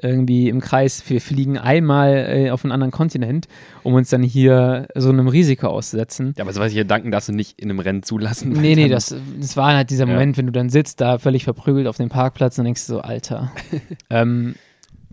[0.04, 3.48] irgendwie im Kreis, wir fliegen einmal äh, auf einen anderen Kontinent,
[3.84, 6.34] um uns dann hier so einem Risiko auszusetzen.
[6.38, 8.52] Ja, aber sowas hier danken darfst du nicht in einem Rennen zulassen.
[8.52, 10.14] Nee, nee, das, das war halt dieser Ja.
[10.14, 13.52] Moment, wenn du dann sitzt, da völlig verprügelt auf dem Parkplatz und denkst so, Alter.
[14.10, 14.56] ähm,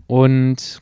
[0.07, 0.81] und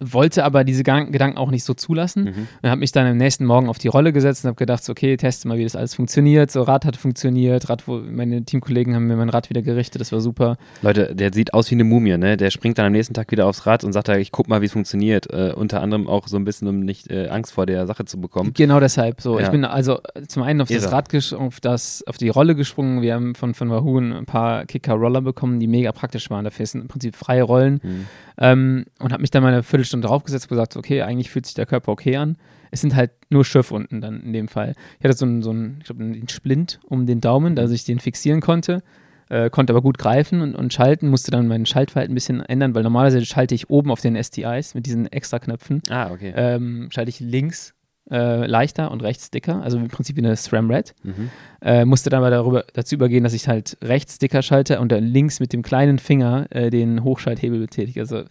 [0.00, 2.48] wollte aber diese Gedanken, auch nicht so zulassen Mhm.
[2.62, 4.92] und habe mich dann am nächsten Morgen auf die Rolle gesetzt und habe gedacht, so,
[4.92, 6.50] okay, teste mal, wie das alles funktioniert.
[6.50, 10.12] So, Rad hat funktioniert, Rad, wo, meine Teamkollegen haben mir mein Rad wieder gerichtet, das
[10.12, 10.56] war super.
[10.82, 12.36] Leute, der sieht aus wie eine Mumie, ne?
[12.36, 14.66] Der springt dann am nächsten Tag wieder aufs Rad und sagt, ich guck mal, wie
[14.66, 15.32] es funktioniert.
[15.32, 18.20] Äh, unter anderem auch so ein bisschen, um nicht äh, Angst vor der Sache zu
[18.20, 18.52] bekommen.
[18.54, 19.20] Genau deshalb.
[19.20, 19.46] So, Ja.
[19.46, 20.92] ich bin also zum einen auf das Irre.
[20.92, 23.00] Rad gesch- auf das, auf die Rolle gesprungen.
[23.02, 26.44] Wir haben von, von Wahoo ein paar Kicker-Roller bekommen, die mega praktisch waren.
[26.44, 27.80] Dafür sind im Prinzip freie Rollen.
[27.82, 28.06] Mhm.
[28.38, 31.54] Ähm, und habe mich dann mal eine Viertelstunde draufgesetzt und gesagt, okay, eigentlich fühlt sich
[31.54, 32.36] der Körper okay an.
[32.70, 34.74] Es sind halt nur Schürfwunden dann in dem Fall.
[34.98, 37.84] Ich hatte so einen, so einen, ich glaube, einen Splint um den Daumen, dass ich
[37.84, 38.82] den fixieren konnte.
[39.28, 42.76] Äh, konnte aber gut greifen und, und schalten, musste dann meinen Schaltverhalten ein bisschen ändern,
[42.76, 46.32] weil normalerweise schalte ich oben auf den STIs mit diesen extra Knöpfen Ah, okay.
[46.36, 47.74] ähm, schalte ich links
[48.08, 50.94] äh, leichter und rechts dicker, also im Prinzip wie eine SRAM Red.
[51.02, 51.30] Mhm.
[51.60, 55.02] Äh, musste dann aber darüber, dazu übergehen, dass ich halt rechts dicker schalte und dann
[55.02, 57.98] links mit dem kleinen Finger äh, den Hochschalthebel betätige.
[58.00, 58.22] Also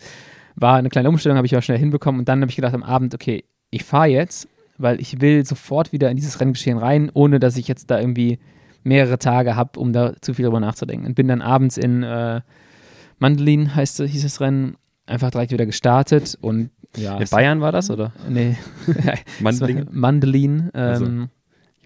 [0.55, 2.83] war eine kleine Umstellung, habe ich aber schnell hinbekommen und dann habe ich gedacht am
[2.83, 7.39] Abend, okay, ich fahre jetzt, weil ich will sofort wieder in dieses Renngeschehen rein, ohne
[7.39, 8.39] dass ich jetzt da irgendwie
[8.83, 11.07] mehrere Tage habe, um da zu viel drüber nachzudenken.
[11.07, 12.41] Und bin dann abends in äh,
[13.19, 17.89] Mandelin, heißt, hieß das Rennen, einfach direkt wieder gestartet und ja, In Bayern war das,
[17.91, 18.13] oder?
[18.29, 18.55] Nee.
[19.41, 19.87] Mandelingen?
[19.91, 20.69] Mandelin.
[20.73, 21.29] Also, Ähm,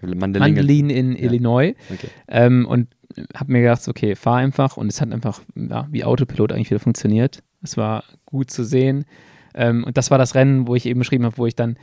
[0.02, 0.38] Mandelingen.
[0.38, 1.74] Mandelin in Illinois.
[1.92, 2.08] Okay.
[2.28, 2.88] Ähm, und
[3.34, 4.76] habe mir gedacht, okay, fahr einfach.
[4.76, 7.42] Und es hat einfach ja, wie Autopilot eigentlich wieder funktioniert.
[7.62, 9.04] Es war gut zu sehen.
[9.54, 11.76] Ähm, und das war das Rennen, wo ich eben beschrieben habe, wo ich dann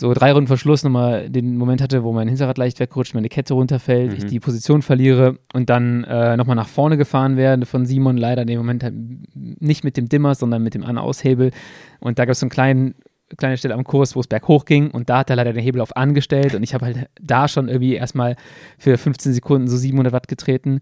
[0.00, 3.28] so drei Runden vor Schluss nochmal den Moment hatte, wo mein Hinterrad leicht wegrutscht, meine
[3.28, 4.28] Kette runterfällt, ich Mhm.
[4.28, 8.48] die Position verliere und dann äh, nochmal nach vorne gefahren werde von Simon, leider in
[8.48, 8.94] dem Moment halt
[9.34, 11.50] nicht mit dem Dimmer, sondern mit dem An-Aushebel.
[11.98, 12.94] Und da gab es so einen kleinen
[13.36, 15.80] kleine Stelle am Kurs, wo es berghoch ging und da hat er leider den Hebel
[15.80, 18.36] auf angestellt und ich habe halt da schon irgendwie erstmal
[18.78, 20.80] für 15 Sekunden so 700 Watt getreten.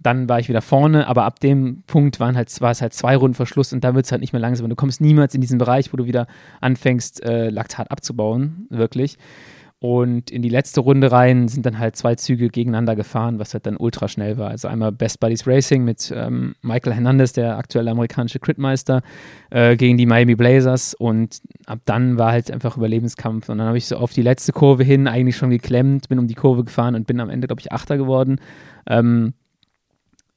[0.00, 3.16] Dann war ich wieder vorne, aber ab dem Punkt waren halt, war es halt zwei
[3.16, 4.68] Runden Verschluss und da wird es halt nicht mehr langsam.
[4.68, 6.26] Du kommst niemals in diesen Bereich, wo du wieder
[6.60, 9.16] anfängst, äh, Laktat abzubauen, wirklich.
[9.84, 13.66] Und in die letzte Runde rein sind dann halt zwei Züge gegeneinander gefahren, was halt
[13.66, 14.48] dann ultra schnell war.
[14.48, 19.02] Also einmal Best Buddies Racing mit ähm, Michael Hernandez, der aktuelle amerikanische Critmeister,
[19.50, 20.94] äh, gegen die Miami Blazers.
[20.94, 23.50] Und ab dann war halt einfach Überlebenskampf.
[23.50, 26.28] Und dann habe ich so auf die letzte Kurve hin eigentlich schon geklemmt, bin um
[26.28, 28.40] die Kurve gefahren und bin am Ende, glaube ich, Achter geworden.
[28.86, 29.34] Ähm,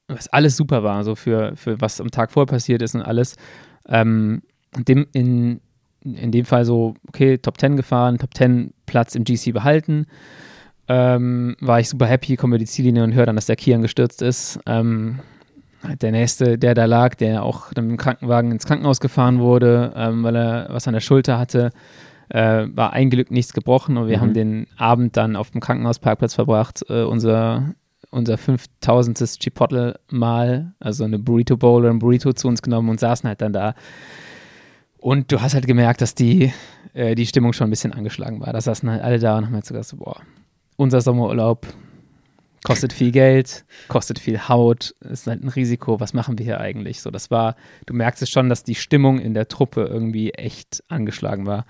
[0.10, 3.38] was alles super war, so für, für was am Tag vorher passiert ist und alles.
[3.88, 4.42] Ähm,
[4.76, 5.62] dem, in,
[6.04, 10.08] in dem Fall so, okay, Top 10 gefahren, Top 10 Platz im GC behalten.
[10.88, 13.84] Ähm, war ich super happy, komme über die Ziellinie und höre dann, dass der Kian
[13.84, 14.60] gestürzt ist.
[14.66, 15.20] Ähm,
[16.02, 19.94] der nächste, der da lag, der auch dann mit dem Krankenwagen ins Krankenhaus gefahren wurde,
[19.96, 21.70] ähm, weil er was an der Schulter hatte,
[22.30, 24.22] äh, war ein Glück nichts gebrochen und wir Mhm.
[24.22, 27.74] haben den Abend dann auf dem Krankenhausparkplatz verbracht, äh, unser
[28.10, 29.38] unser 5000.
[29.38, 33.52] Chipotle-Mal, also eine Burrito Bowl oder ein Burrito zu uns genommen und saßen halt dann
[33.52, 33.76] da.
[34.98, 36.54] Und du hast halt gemerkt, dass die,
[36.98, 38.52] äh, die Stimmung schon ein bisschen angeschlagen war.
[38.52, 40.20] Da saßen halt alle da und haben halt so gesagt, so, boah,
[40.78, 41.68] unser Sommerurlaub
[42.64, 47.02] kostet viel Geld, kostet viel Haut, ist halt ein Risiko, was machen wir hier eigentlich?
[47.02, 47.56] So, das war,
[47.86, 51.66] du merkst es schon, dass die Stimmung in der Truppe irgendwie echt angeschlagen war,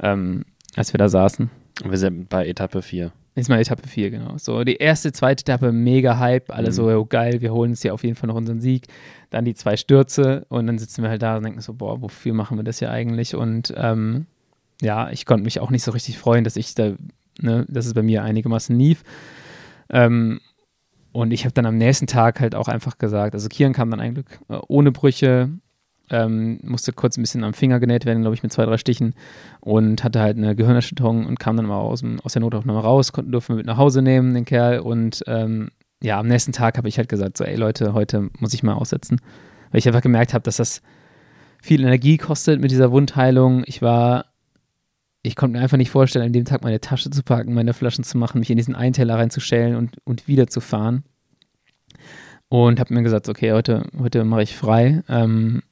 [0.00, 0.44] ähm,
[0.76, 1.50] als wir da saßen.
[1.84, 3.10] Wir sind bei Etappe 4.
[3.34, 4.36] Ist mal Etappe 4, genau.
[4.36, 6.50] So, die erste, zweite Etappe, mega Hype.
[6.50, 6.72] Alle Mhm.
[6.72, 8.86] so, oh, geil, wir holen uns hier auf jeden Fall noch unseren Sieg.
[9.30, 12.34] Dann die zwei Stürze und dann sitzen wir halt da und denken so, boah, wofür
[12.34, 13.34] machen wir das hier eigentlich?
[13.34, 14.26] Und ähm,
[14.82, 16.92] ja, ich konnte mich auch nicht so richtig freuen, dass ich da,
[17.40, 19.02] ne, dass es bei mir einigermaßen lief.
[19.88, 20.40] Ähm,
[21.12, 24.00] und ich habe dann am nächsten Tag halt auch einfach gesagt, also Kian kam dann
[24.00, 25.50] ein Glück äh, ohne Brüche,
[26.10, 29.14] ähm, musste kurz ein bisschen am Finger genäht werden, glaube ich, mit zwei, drei Stichen
[29.60, 33.12] und hatte halt eine Gehirnerschütterung und kam dann mal aus, dem, aus der Notaufnahme raus,
[33.12, 34.80] konnten, durften wir mit nach Hause nehmen, den Kerl.
[34.80, 35.70] Und ähm,
[36.02, 38.74] ja, am nächsten Tag habe ich halt gesagt, so, ey Leute, heute muss ich mal
[38.74, 39.20] aussetzen.
[39.70, 40.82] Weil ich einfach gemerkt habe, dass das
[41.62, 43.62] viel Energie kostet mit dieser Wundheilung.
[43.66, 44.26] Ich war,
[45.22, 48.04] ich konnte mir einfach nicht vorstellen, an dem Tag meine Tasche zu packen, meine Flaschen
[48.04, 51.04] zu machen, mich in diesen Einteller reinzustellen und, und wieder zu fahren.
[52.48, 55.02] Und habe mir gesagt, okay, heute, heute mache ich frei.
[55.08, 55.62] Ähm,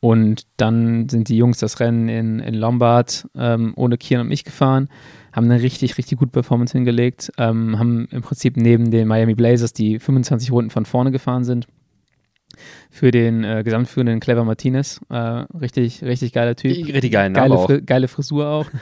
[0.00, 4.44] und dann sind die Jungs das Rennen in, in Lombard ähm, ohne Kian und mich
[4.44, 4.88] gefahren,
[5.32, 9.72] haben eine richtig, richtig gute Performance hingelegt, ähm, haben im Prinzip neben den Miami Blazers,
[9.72, 11.66] die 25 Runden von vorne gefahren sind,
[12.90, 15.00] für den äh, gesamtführenden Clever Martinez.
[15.10, 16.70] Äh, richtig, richtig geiler Typ.
[16.72, 17.58] Richtig Namen geile.
[17.58, 18.66] Fri geile Frisur auch.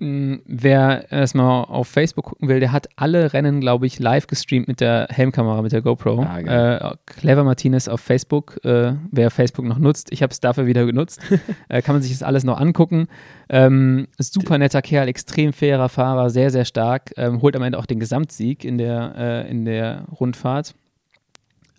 [0.00, 4.68] Mm, Wer erstmal auf Facebook gucken will, der hat alle Rennen, glaube ich, live gestreamt
[4.68, 6.22] mit der Helmkamera, mit der GoPro.
[6.22, 6.80] Ah, geil.
[6.80, 10.12] äh, Clever Martinez auf Facebook, äh, wer Facebook noch nutzt.
[10.12, 11.20] Ich habe es dafür wieder genutzt.
[11.68, 13.08] äh, kann man sich das alles noch angucken.
[13.48, 17.12] Ähm, super netter Kerl, extrem fairer Fahrer, sehr, sehr stark.
[17.16, 20.74] Ähm, holt am Ende auch den Gesamtsieg in der, äh, in der Rundfahrt.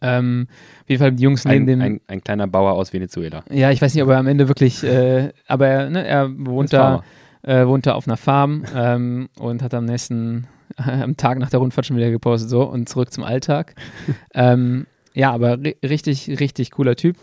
[0.02, 0.48] Ähm,
[0.82, 1.82] auf jeden Fall die Jungs neben Ein, dem.
[1.82, 3.44] ein, ein kleiner Bauer aus Venezuela.
[3.52, 6.74] ja, ich weiß nicht, ob er am Ende wirklich, äh, aber er, ne, er wohnt
[6.74, 7.04] da,
[7.42, 11.60] äh, wohnt da auf einer Farm ähm, und hat am nächsten, am Tag nach der
[11.60, 13.76] Rundfahrt schon wieder gepostet, so und zurück zum Alltag.
[14.34, 17.18] ähm, ja, aber ri richtig, richtig cooler Typ.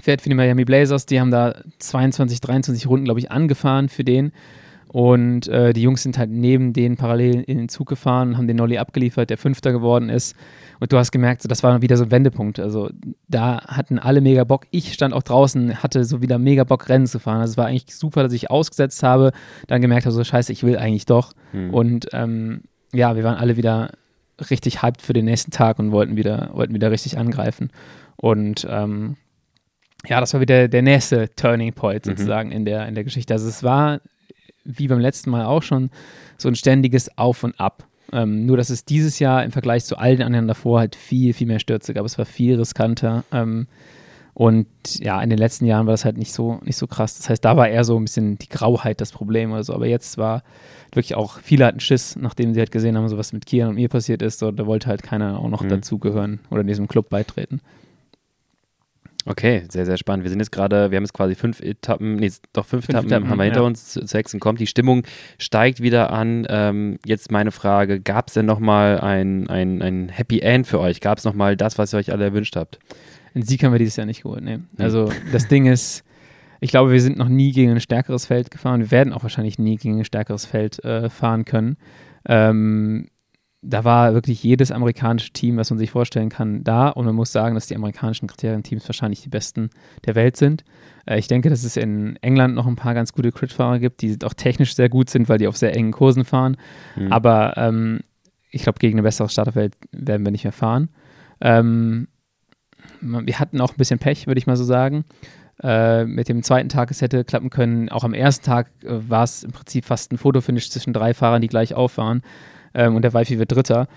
[0.00, 4.04] Fährt für die Miami Blazers, die haben da 22, 23 Runden, glaube ich, angefahren für
[4.04, 4.32] den.
[4.92, 8.46] Und äh, die Jungs sind halt neben denen parallel in den Zug gefahren und haben
[8.46, 10.36] den Nolly abgeliefert, der Fünfter geworden ist.
[10.80, 12.60] Und du hast gemerkt, so, das war wieder so ein Wendepunkt.
[12.60, 12.90] Also
[13.26, 14.66] da hatten alle mega Bock.
[14.70, 17.40] Ich stand auch draußen, hatte so wieder mega Bock, Rennen zu fahren.
[17.40, 19.32] Also es war eigentlich super, dass ich ausgesetzt habe,
[19.66, 21.32] dann gemerkt habe, so scheiße, ich will eigentlich doch.
[21.52, 21.72] Hm.
[21.72, 23.92] Und ähm, ja, wir waren alle wieder
[24.50, 27.70] richtig hyped für den nächsten Tag und wollten wieder, wollten wieder richtig angreifen.
[28.16, 29.16] Und ähm,
[30.06, 32.10] ja, das war wieder der nächste Turning Point Mhm.
[32.10, 33.32] sozusagen in, der, in der Geschichte.
[33.32, 34.00] Also es war,
[34.64, 35.90] wie beim letzten Mal auch schon,
[36.38, 37.86] so ein ständiges Auf und Ab.
[38.12, 41.32] Ähm, nur, dass es dieses Jahr im Vergleich zu all den anderen davor halt viel,
[41.32, 42.04] viel mehr Stürze gab.
[42.04, 43.24] Es war viel riskanter.
[43.32, 43.66] Ähm,
[44.34, 44.66] und
[44.98, 47.18] ja, in den letzten Jahren war das halt nicht so, nicht so krass.
[47.18, 49.74] Das heißt, da war eher so ein bisschen die Grauheit das Problem oder so.
[49.74, 50.42] Aber jetzt war
[50.92, 53.74] wirklich auch, viele hatten Schiss, nachdem sie halt gesehen haben, so was mit Kian und
[53.74, 54.38] mir passiert ist.
[54.38, 55.68] So, da wollte halt keiner auch noch Mhm.
[55.68, 57.60] dazugehören oder diesem Club beitreten.
[59.24, 60.24] Okay, sehr, sehr spannend.
[60.24, 63.08] Wir sind jetzt gerade, wir haben jetzt quasi fünf Etappen, nee, doch fünf, Fünf Etappen,
[63.08, 63.66] Etappen, haben wir hinter ja.
[63.66, 63.92] uns.
[63.92, 64.58] Zu Hexen kommt.
[64.60, 65.04] Die Stimmung
[65.38, 66.46] steigt wieder an.
[66.48, 71.00] Ähm, jetzt meine Frage, gab es denn nochmal ein, ein, ein Happy End für euch?
[71.00, 72.78] Gab es nochmal das, was ihr euch alle erwünscht habt?
[73.34, 74.42] Einen Sieg haben wir dieses Jahr nicht geholt.
[74.42, 74.58] Nee.
[74.78, 76.04] Also das Ding ist,
[76.60, 78.80] ich glaube, wir sind noch nie gegen ein stärkeres Feld gefahren.
[78.80, 81.76] Wir werden auch wahrscheinlich nie gegen ein stärkeres Feld äh, fahren können.
[82.26, 83.08] Ähm,
[83.62, 86.88] da war wirklich jedes amerikanische Team, was man sich vorstellen kann, da.
[86.88, 89.70] Und man muss sagen, dass die amerikanischen Kriterienteams wahrscheinlich die besten
[90.04, 90.64] der Welt sind.
[91.06, 94.18] Äh, ich denke, dass es in England noch ein paar ganz gute Crit-Fahrer gibt, die
[94.24, 96.56] auch technisch sehr gut sind, weil die auf sehr engen Kursen fahren.
[96.96, 97.12] Mhm.
[97.12, 98.00] Aber ähm,
[98.50, 100.88] ich glaube, gegen ein besseres Starterfeld werden wir nicht mehr fahren.
[101.40, 102.08] Ähm,
[103.00, 105.04] wir hatten auch ein bisschen Pech, würde ich mal so sagen.
[105.62, 107.88] Äh, mit dem zweiten Tag, es hätte klappen können.
[107.90, 111.42] Auch am ersten Tag äh, war es im Prinzip fast ein Fotofinish zwischen drei Fahrern,
[111.42, 112.22] die gleich auffahren.
[112.74, 113.88] Ähm, und der Wifi wird Dritter.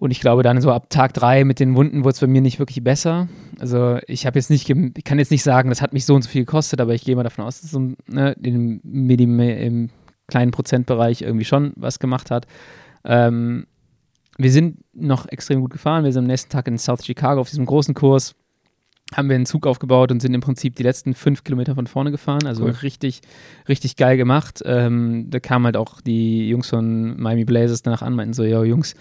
[0.00, 2.40] Und ich glaube, dann so ab Tag drei mit den Wunden wurde es bei mir
[2.40, 3.28] nicht wirklich besser.
[3.58, 6.22] Also ich habe jetzt nicht, ich kann jetzt nicht sagen, das hat mich so und
[6.22, 9.90] so viel gekostet, aber ich gehe mal davon aus, dass es ne, im, Minim, im
[10.26, 12.46] kleinen Prozentbereich irgendwie schon was gemacht hat.
[13.04, 13.66] Ähm,
[14.38, 16.04] wir sind noch extrem gut gefahren.
[16.04, 18.34] Wir sind am nächsten Tag in South Chicago auf diesem großen Kurs.
[19.14, 22.10] Haben wir einen Zug aufgebaut und sind im Prinzip die letzten fünf Kilometer von vorne
[22.12, 22.46] gefahren.
[22.46, 22.70] Also Cool.
[22.82, 23.22] richtig,
[23.68, 24.62] richtig geil gemacht.
[24.64, 28.62] Ähm, da kamen halt auch die Jungs von Miami Blazers danach an, meinten so, ja,
[28.62, 28.94] Jungs,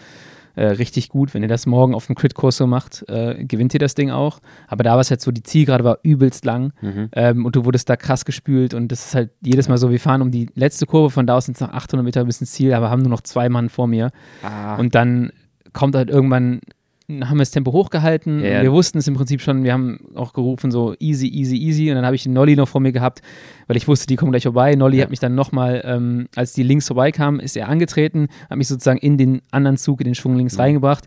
[0.55, 1.35] äh, richtig gut.
[1.35, 4.39] Wenn ihr das morgen auf dem Crit-Kurs so macht, äh, gewinnt ihr das Ding auch.
[4.67, 7.09] Aber da war es halt so, die Zielgerade war übelst lang Mhm.
[7.13, 9.99] ähm, und du wurdest da krass gespült und das ist halt jedes Mal so, wir
[9.99, 12.51] fahren um die letzte Kurve, von da aus sind es noch 800 Meter bis ins
[12.51, 14.09] Ziel, aber haben nur noch zwei Mann vor mir.
[14.41, 15.31] Ah, Und dann
[15.71, 16.61] kommt halt irgendwann,
[17.09, 18.43] haben wir das Tempo hochgehalten.
[18.43, 18.61] Ja.
[18.61, 21.89] Wir wussten es im Prinzip schon, wir haben auch gerufen so easy, easy, easy.
[21.89, 23.21] Und dann habe ich den Nolly noch vor mir gehabt,
[23.67, 24.75] weil ich wusste, die kommen gleich vorbei.
[24.75, 25.03] Nolly Ja.
[25.03, 28.99] hat mich dann nochmal, ähm, als die links vorbeikamen, ist er angetreten, hat mich sozusagen
[28.99, 30.61] in den anderen Zug, in den Schwung links Mhm.
[30.61, 31.05] reingebracht.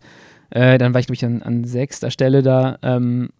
[0.51, 2.79] Äh, dann war ich, glaube ich, an, an sechster Stelle da.
[2.83, 3.31] Ähm,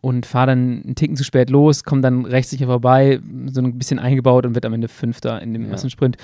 [0.00, 3.98] und fahre dann einen Ticken zu spät los, komme dann rechtssicher vorbei, so ein bisschen
[3.98, 5.70] eingebaut und wird am Ende Fünfter in dem Ja.
[5.70, 6.16] Massensprint.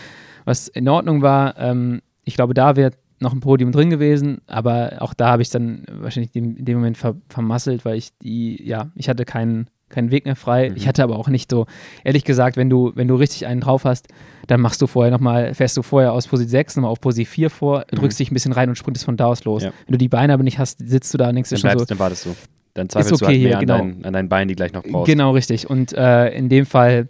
[0.45, 2.93] Was in Ordnung war, ähm, ich glaube, da wäre
[3.25, 6.97] noch ein Podium drin gewesen, aber auch da habe ich dann wahrscheinlich in dem Moment
[6.97, 10.71] ver vermasselt, weil ich die, ja, ich hatte keinen, keinen Weg mehr frei.
[10.71, 10.77] Mhm.
[10.77, 11.67] Ich hatte aber auch nicht so,
[12.05, 14.09] ehrlich gesagt, wenn du, wenn du richtig einen drauf hast,
[14.47, 17.51] dann machst du vorher nochmal, fährst du vorher aus Position 6 nochmal auf Position 4
[17.51, 17.97] vor, Mhm.
[17.97, 19.63] drückst dich ein bisschen rein und sprintest von da aus los.
[19.65, 19.73] Ja.
[19.87, 21.71] Wenn du die Beine aber nicht hast, sitzt du da und denkst dir dann schon
[21.71, 22.37] so, bleibst, dann wartest du.
[22.75, 23.79] Dann zweifelst okay du halt mehr hier, an, genau.
[23.79, 25.07] deinen, an deinen Beinen, die gleich noch brauchst.
[25.11, 25.71] Genau, richtig.
[25.71, 27.09] Und äh, in dem Fall,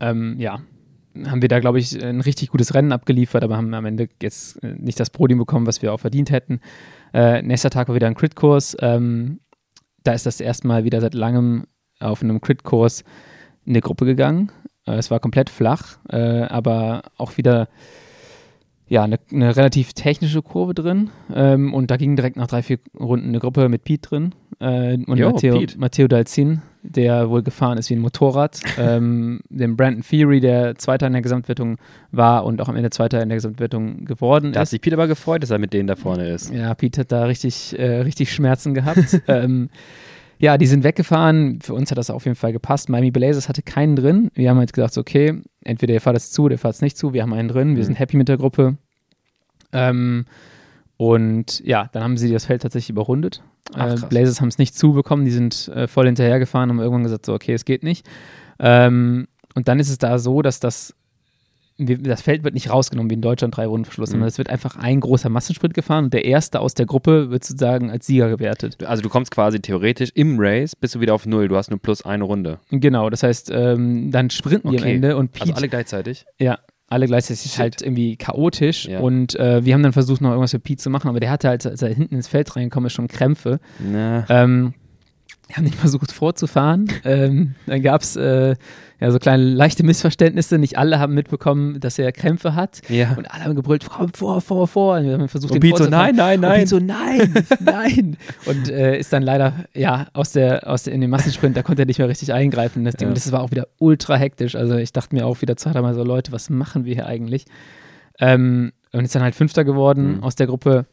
[0.00, 0.60] ähm, ja,
[1.26, 4.62] haben wir da, glaube ich, ein richtig gutes Rennen abgeliefert, aber haben am Ende jetzt
[4.62, 6.60] äh, nicht das Podium bekommen, was wir auch verdient hätten.
[7.12, 8.76] Äh, nächster Tag war wieder ein Crit-Kurs.
[8.80, 9.40] Ähm,
[10.02, 11.66] da ist das erste Mal wieder seit langem
[12.00, 13.04] auf einem Crit-Kurs
[13.64, 14.50] in eine Gruppe gegangen.
[14.86, 17.68] Äh, es war komplett flach, äh, aber auch wieder
[18.86, 21.10] ja, eine, eine relativ technische Kurve drin.
[21.34, 24.34] Ähm, und da ging direkt nach drei, vier Runden eine Gruppe mit Pete drin.
[24.60, 25.78] Äh, und Matteo, Pete.
[25.78, 28.60] Matteo Dalzin, der wohl gefahren ist wie ein Motorrad.
[28.78, 31.78] ähm, dem Brandon Theory, der Zweiter in der Gesamtwertung
[32.12, 34.70] war und auch am Ende Zweiter in der Gesamtwertung geworden Da hat ist.
[34.70, 36.52] sich Pete aber gefreut, dass er mit denen da vorne ist.
[36.52, 39.22] Ja, Pete hat da richtig, äh, richtig Schmerzen gehabt.
[39.28, 39.70] ähm,
[40.38, 41.60] ja, die sind weggefahren.
[41.62, 42.88] Für uns hat das auf jeden Fall gepasst.
[42.88, 44.30] Miami Blazers hatte keinen drin.
[44.34, 46.96] Wir haben halt gesagt, okay, entweder ihr fahrt es zu oder ihr fahrt es nicht
[46.96, 47.12] zu.
[47.12, 47.76] Wir haben einen drin.
[47.76, 47.86] Wir Mhm.
[47.86, 48.76] sind happy mit der Gruppe.
[49.72, 50.24] Ähm,
[50.96, 53.42] und ja, dann haben sie das Feld tatsächlich überrundet.
[53.74, 54.06] Ach, äh.
[54.06, 55.24] Blazers haben es nicht zubekommen.
[55.24, 58.06] Die sind äh, voll hinterhergefahren und haben irgendwann gesagt, so, okay, es geht nicht.
[58.60, 60.94] Ähm, und dann ist es da so, dass das
[61.78, 64.12] das Feld wird nicht rausgenommen wie in Deutschland drei Rundenverschluss, Mhm.
[64.12, 67.42] sondern es wird einfach ein großer Massensprint gefahren und der Erste aus der Gruppe wird
[67.44, 68.82] sozusagen als Sieger gewertet.
[68.84, 71.48] Also du kommst quasi theoretisch im Race, bist du wieder auf Null.
[71.48, 72.60] Du hast nur plus eine Runde.
[72.70, 74.94] Genau, das heißt, ähm, dann sprinten die am Okay.
[74.94, 76.24] Ende und Pete, Also alle gleichzeitig.
[76.38, 77.60] ja, alle gleichzeitig ist Shit.
[77.60, 79.00] halt irgendwie chaotisch Ja.
[79.00, 81.48] und äh, wir haben dann versucht, noch irgendwas für Pete zu machen, aber der hatte
[81.48, 83.58] halt, als er hinten ins Feld reingekommen ist, schon Krämpfe.
[83.80, 84.74] Na, Ähm,
[85.48, 86.86] wir haben nicht versucht vorzufahren.
[87.04, 88.54] ähm, dann gab es äh,
[89.00, 90.58] ja so kleine leichte Missverständnisse.
[90.58, 92.80] Nicht alle haben mitbekommen, dass er Krämpfe hat.
[92.88, 93.14] ja.
[93.16, 94.96] Und alle haben gebrüllt, komm vor, vor, vor.
[94.98, 96.58] Und wir haben versucht, Und den so, nein, nein, Und nein.
[96.60, 98.16] Pete so, nein, nein.
[98.46, 101.82] Und äh, ist dann leider, ja, aus der, aus der, in dem Massensprint, da konnte
[101.82, 102.84] er nicht mehr richtig eingreifen.
[102.84, 103.06] Das, Ding.
[103.06, 103.10] Ja.
[103.10, 104.54] Und das war auch wieder ultra hektisch.
[104.56, 107.46] Also ich dachte mir auch wieder zweimal so, Leute, was machen wir hier eigentlich?
[108.20, 110.22] Ähm, und ist dann halt Fünfter geworden Mhm.
[110.22, 110.86] aus der Gruppe.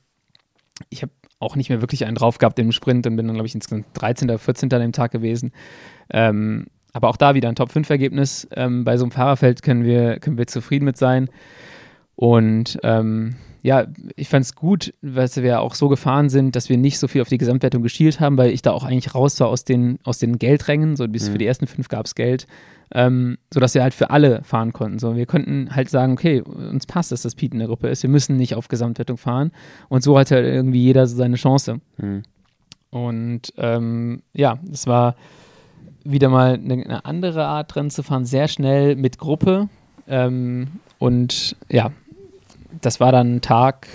[0.89, 3.47] Ich habe auch nicht mehr wirklich einen drauf gehabt im Sprint und bin dann, glaube
[3.47, 4.29] ich, insgesamt 13.
[4.29, 4.71] oder 14.
[4.73, 5.51] an dem Tag gewesen.
[6.11, 8.47] Ähm, aber auch da wieder ein Top-5-Ergebnis.
[8.55, 11.29] Ähm, bei so einem Fahrerfeld können wir, können wir zufrieden mit sein.
[12.15, 13.85] Und ähm, ja,
[14.15, 17.21] ich fand es gut, dass wir auch so gefahren sind, dass wir nicht so viel
[17.21, 20.17] auf die Gesamtwertung geschielt haben, weil ich da auch eigentlich raus war aus den, aus
[20.17, 20.95] den Geldrängen.
[20.95, 21.31] So bis Mhm.
[21.33, 22.47] für die ersten fünf gab es Geld.
[22.93, 24.99] Ähm, sodass wir halt für alle fahren konnten.
[24.99, 28.03] So, wir konnten halt sagen, okay, uns passt dass Pete in der Gruppe ist.
[28.03, 29.51] Wir müssen nicht auf Gesamtwertung fahren.
[29.87, 31.79] Und so hatte irgendwie jeder so seine Chance.
[31.97, 32.23] Hm.
[32.89, 35.15] Und ähm, ja, es war
[36.03, 39.69] wieder mal eine, eine andere Art dran zu fahren, sehr schnell mit Gruppe.
[40.07, 40.67] Ähm,
[40.99, 41.91] und ja,
[42.81, 43.87] das war dann Tag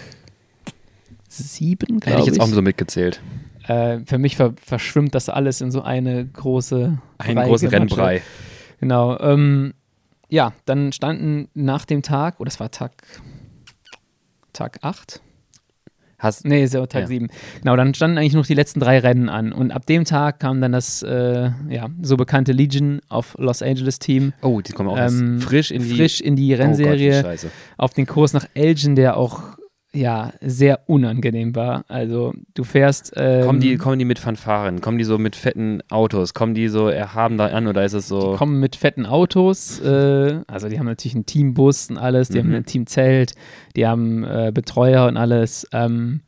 [1.29, 2.35] sieben, Hätte glaube ich ich.
[2.35, 3.21] jetzt auch so mitgezählt.
[3.67, 7.69] äh, für mich ver verschwimmt das alles in so eine große Einen Brei- großen.
[7.69, 8.23] Rennbrei.
[8.81, 9.19] Genau.
[9.21, 9.75] Ähm,
[10.29, 12.93] ja, dann standen nach dem Tag, oder es war Tag,
[14.53, 15.21] Tag 8?
[16.19, 17.07] Hast, Nee, ist ja Tag Ja.
[17.09, 17.29] 7.
[17.61, 19.53] Genau, dann standen eigentlich noch die letzten drei Rennen an.
[19.53, 23.99] Und ab dem Tag kam dann das äh, ja, so bekannte Legion of Los Angeles
[23.99, 27.37] Team oh, die kommen auch ähm, frisch in die, frisch in die Oh Gott, Rennserie
[27.77, 29.56] auf den Kurs nach Elgin, der auch
[29.97, 31.85] ja sehr unangenehm war.
[31.89, 33.13] Also du fährst.
[33.17, 34.81] Ähm, Kommen die, kommen die mit Fanfaren?
[34.81, 36.35] Kommen die so mit fetten Autos?
[36.35, 38.33] Kommen die so erhaben da an oder ist es so?
[38.33, 42.39] Die kommen mit fetten Autos, äh, also die haben natürlich einen Teambus und alles, die
[42.39, 42.45] Mhm.
[42.49, 43.33] haben ein Teamzelt,
[43.75, 45.67] die haben äh, Betreuer und alles.
[45.73, 46.21] Ähm,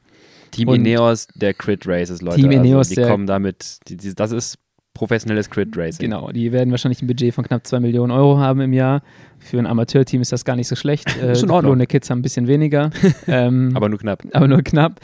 [0.51, 2.41] Team Ineos der Crit Races, Leute.
[2.41, 4.59] Team Ineos, also, die kommen damit, die, die, das ist
[4.99, 6.11] professionelles Crit Racing.
[6.11, 9.03] genau, die werden wahrscheinlich ein Budget von knapp 2 Millionen Euro haben im Jahr.
[9.38, 11.07] Für ein Amateurteam ist das gar nicht so schlecht.
[11.22, 11.61] Äh, Ordnung.
[11.61, 12.90] Diplone Kids haben ein bisschen weniger,
[13.28, 14.24] ähm, Aber nur knapp.
[14.32, 15.01] aber nur knapp.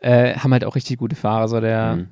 [0.00, 1.48] Äh, haben halt auch richtig gute Fahrer.
[1.48, 2.06] So der Mhm.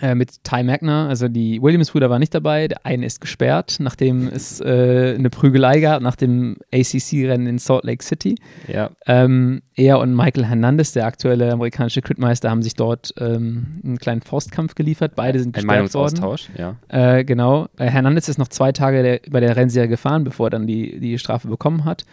[0.00, 2.68] Äh, mit Ty Magner, also die Williams-Brüder waren nicht dabei.
[2.68, 7.84] Der eine ist gesperrt, nachdem es äh, eine Prügelei gab, nach dem ACC-Rennen in Salt
[7.84, 8.36] Lake City.
[8.66, 13.98] Ja, Ähm, er und Michael Hernandez, der aktuelle amerikanische Critmeister, haben sich dort ähm, einen
[13.98, 15.12] kleinen Faustkampf geliefert.
[15.16, 16.20] Beide sind ein gesperrt worden.
[16.20, 16.50] Meinungsaustausch.
[16.56, 16.76] Ja.
[16.88, 17.68] Äh, genau.
[17.76, 21.00] Äh, Hernandez ist noch zwei Tage der, bei der Rennserie gefahren, bevor er dann die,
[21.00, 22.04] die Strafe bekommen hat.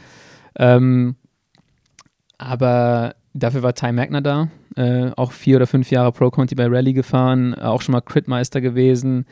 [0.57, 1.15] Ähm,
[2.37, 4.47] aber dafür war Ty Magner da.
[4.75, 8.01] Äh, auch vier oder fünf Jahre Pro Conti bei Rallye gefahren, äh, auch schon mal
[8.01, 9.25] Critmeister gewesen.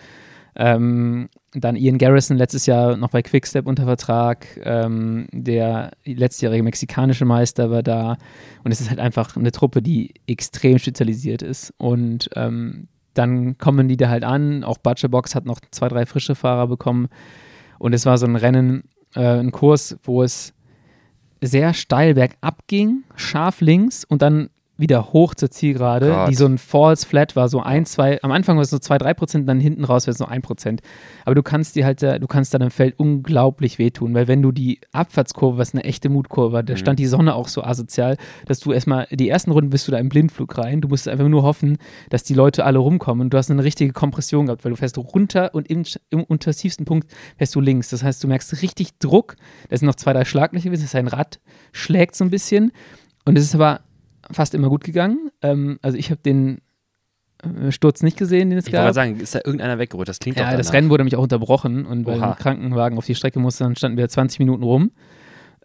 [0.56, 4.46] Ähm, dann Ian Garrison letztes Jahr noch bei Quickstep unter Vertrag.
[4.64, 8.18] Ähm, der letztjährige mexikanische Meister war da.
[8.64, 11.74] Und es ist halt einfach eine Truppe, die extrem spezialisiert ist.
[11.78, 14.64] Und ähm, dann kommen die da halt an.
[14.64, 17.10] Auch Butcherbox hat noch zwei, drei frische Fahrer bekommen.
[17.80, 18.84] Und es war so ein Rennen,
[19.16, 20.54] äh, ein Kurs, wo es
[21.48, 24.50] sehr steil bergab ging, scharf links und dann
[24.84, 26.30] wieder hoch zur Zielgerade, Gott.
[26.30, 29.00] die so ein False Flat war, so ein, zwei, am Anfang war es so zwei,
[29.00, 30.82] drei Prozent, dann hinten raus wäre es so ein Prozent.
[31.26, 34.52] Aber du kannst dir halt, du kannst dann im Feld unglaublich wehtun, weil wenn du
[34.52, 36.78] die Abfahrtskurve, was eine echte Mutkurve war, da Mhm.
[36.78, 39.98] stand die Sonne auch so asozial, dass du erstmal, die ersten Runden bist du da
[39.98, 41.78] im Blindflug rein, du musst einfach nur hoffen,
[42.10, 44.98] dass die Leute alle rumkommen und du hast eine richtige Kompression gehabt, weil du fährst
[44.98, 47.90] runter und im, im unter tiefsten Punkt fährst du links.
[47.90, 49.38] Das heißt, du merkst richtig Druck,
[49.70, 51.40] da sind noch zwei, drei Schlaglöcher das heißt, ein Rad
[51.72, 52.72] schlägt so ein bisschen
[53.26, 53.82] und es ist aber
[54.32, 55.30] fast immer gut gegangen.
[55.42, 56.60] Ähm, also ich habe den
[57.44, 58.84] äh, Sturz nicht gesehen, den es Ich wollte gab.
[58.86, 60.10] gerade sagen, ist da irgendeiner weggerutscht?
[60.10, 60.58] Das klingt doch Ja, danach.
[60.60, 63.76] das Rennen wurde nämlich auch unterbrochen und weil ein Krankenwagen auf die Strecke musste, dann
[63.76, 64.92] standen wir 20 Minuten rum.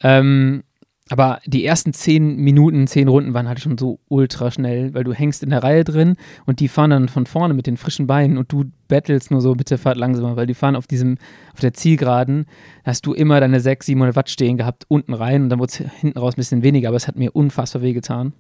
[0.03, 0.63] Ähm,
[1.11, 5.15] aber die ersten 10 Minuten, 10 Runden waren halt schon so ultra schnell, weil du
[5.15, 8.37] hängst in der Reihe drin und die fahren dann von vorne mit den frischen Beinen
[8.37, 11.17] und du battlest nur so, bitte fahrt langsamer, weil die fahren auf diesem,
[11.55, 12.45] auf der Zielgeraden,
[12.85, 15.77] hast du immer deine 600, 700 Watt stehen gehabt, unten rein und dann wurde es
[15.99, 18.35] hinten raus ein bisschen weniger, aber es hat mir unfassbar wehgetan.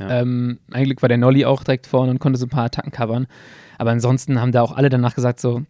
[0.00, 0.20] Ja.
[0.20, 2.90] Ähm, ein Glück war der Nolly auch direkt vorne und konnte so ein paar Attacken
[2.90, 3.26] covern.
[3.78, 5.62] Aber ansonsten haben da auch alle danach gesagt, so,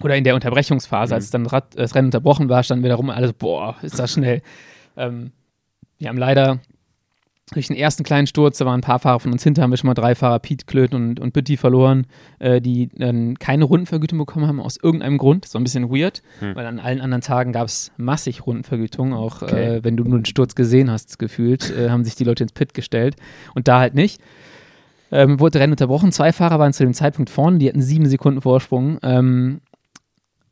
[0.00, 3.08] oder in der Unterbrechungsphase, als dann Rad, das Rennen unterbrochen war, standen wir da rum
[3.08, 4.42] und alle so, boah, ist das schnell.
[4.96, 5.32] Ähm,
[5.98, 6.60] wir haben leider
[7.52, 9.76] durch den ersten kleinen Sturz, da waren ein paar Fahrer von uns hinter, haben wir
[9.76, 12.06] schon mal drei Fahrer, Piet Klöten und, und Bütti verloren,
[12.40, 15.52] äh, die dann keine Rundenvergütung bekommen haben, aus irgendeinem Grund.
[15.54, 16.56] War ein bisschen weird, Hm.
[16.56, 19.14] weil an allen anderen Tagen gab es massig Rundenvergütung.
[19.14, 19.76] Auch Okay.
[19.76, 22.52] äh, wenn du nur den Sturz gesehen hast, gefühlt, äh, haben sich die Leute ins
[22.52, 23.14] Pit gestellt.
[23.54, 24.20] Und da halt nicht.
[25.12, 26.10] Ähm, wurde Rennen unterbrochen.
[26.10, 28.98] Zwei Fahrer waren zu dem Zeitpunkt vorne, die hatten sieben Sekunden Vorsprung.
[29.04, 29.60] Ähm,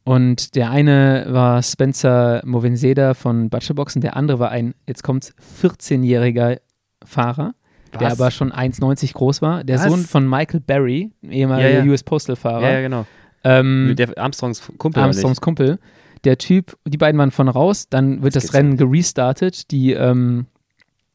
[0.04, 5.34] und der eine war Spencer Movenseda von Butcherbox und der andere war ein, jetzt kommt's,
[5.60, 6.58] 14-jähriger
[7.04, 7.54] Fahrer,
[7.92, 8.20] der Was?
[8.20, 9.64] aber schon 1,90 groß war.
[9.64, 9.86] Der Was?
[9.86, 11.90] Sohn von Michael Barry, ehemaliger Ja, ja.
[11.90, 12.62] US Postal-Fahrer.
[12.62, 13.06] Ja, ja, genau.
[13.44, 15.02] ähm, der Armstrongs Kumpel.
[15.02, 15.78] Armstrongs Kumpel.
[16.24, 19.70] Der Typ, die beiden waren von raus, dann wird das geht's Rennen gerestartet.
[19.70, 20.46] Die, ähm,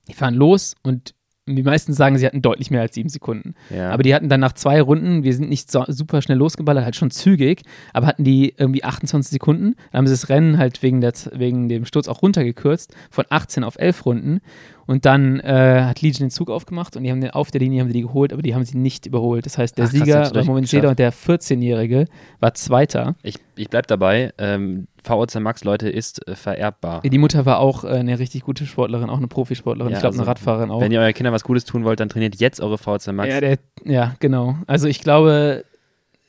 [0.08, 1.14] die fahren los und
[1.56, 3.56] die meisten sagen, sie hatten deutlich mehr als sieben Sekunden.
[3.70, 3.90] Ja.
[3.92, 6.96] Aber die hatten dann nach zwei Runden, wir sind nicht so, super schnell losgeballert, halt
[6.96, 7.64] schon zügig,
[7.94, 9.76] aber hatten die irgendwie 28 Sekunden.
[9.92, 13.64] Dann haben sie das Rennen halt wegen, der, wegen dem Sturz auch runtergekürzt, von 18
[13.64, 14.42] auf 11 Runden.
[14.90, 17.82] Und dann äh, hat Legion den Zug aufgemacht und die haben den, auf der Linie
[17.82, 19.46] haben die, die geholt, aber die haben sie nicht überholt.
[19.46, 20.88] Das heißt, der Ach, Sieger war Moment geschafft.
[20.88, 22.08] und der 14-Jährige
[22.40, 23.16] war Zweiter.
[23.22, 24.34] ich, ich bleib dabei.
[24.40, 27.02] Ähm, VOC Max, Leute, ist äh, vererbbar.
[27.02, 29.92] Die Mutter war auch äh, eine richtig gute Sportlerin, auch eine Profisportlerin.
[29.92, 30.82] Ja, ich glaube, also, eine Radfahrerin auch.
[30.82, 33.30] Wenn ihr euren Kindern was Gutes tun wollt, dann trainiert jetzt eure VOC Max.
[33.30, 34.56] Ja, der, ja, genau.
[34.66, 35.66] Also ich glaube,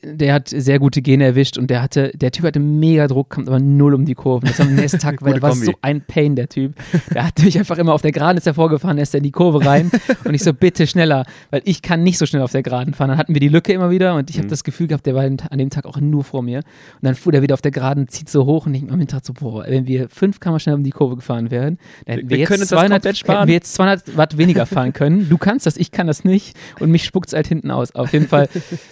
[0.03, 3.49] der hat sehr gute Gene erwischt und der hatte, der Typ hatte mega Druck, kommt
[3.49, 4.49] aber null um die Kurven.
[4.49, 5.67] Das am nächsten Tag war, Gute der war Kombi.
[5.67, 6.75] so ein Pain, der Typ.
[7.13, 9.25] Der hat mich einfach immer auf der Geraden ist er vorgefahren, er ist er in
[9.25, 9.91] die Kurve rein
[10.25, 13.09] und ich so, bitte schneller, weil ich kann nicht so schnell auf der Geraden fahren.
[13.11, 14.51] Dann hatten wir die Lücke immer wieder und ich habe Mhm.
[14.51, 16.59] das Gefühl gehabt, der war an dem Tag auch nur vor mir.
[16.59, 16.65] Und
[17.03, 19.33] dann fuhr der wieder auf der Geraden, zieht so hoch und ich am Mittag so,
[19.35, 22.39] boah, wenn wir fünf Kammer schnell um die Kurve gefahren wären, dann hätten wir, Wir
[22.39, 23.37] jetzt können uns das 200, komplett sparen.
[23.41, 25.29] hätten wir jetzt 200 Watt weniger fahren können.
[25.29, 27.95] Du kannst das, ich kann das nicht und mich spuckt es halt hinten aus.
[27.95, 28.49] Auf jeden Fall,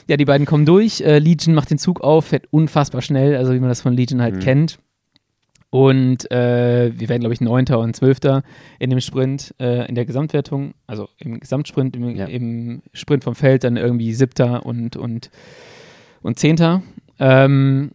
[0.06, 0.97] ja, die beiden kommen durch.
[1.04, 4.20] Äh, Legion macht den Zug auf, fährt unfassbar schnell, also wie man das von Legion
[4.22, 4.40] halt Mhm.
[4.40, 4.78] kennt.
[5.70, 8.42] Und äh, wir werden, glaube ich, Neunter und Zwölfter
[8.78, 12.24] in dem Sprint, äh, in der Gesamtwertung, also im Gesamtsprint, im, Ja.
[12.24, 15.30] im Sprint vom Feld dann irgendwie Siebter und, und,
[16.22, 16.82] und Zehnter.
[17.18, 17.90] Ähm,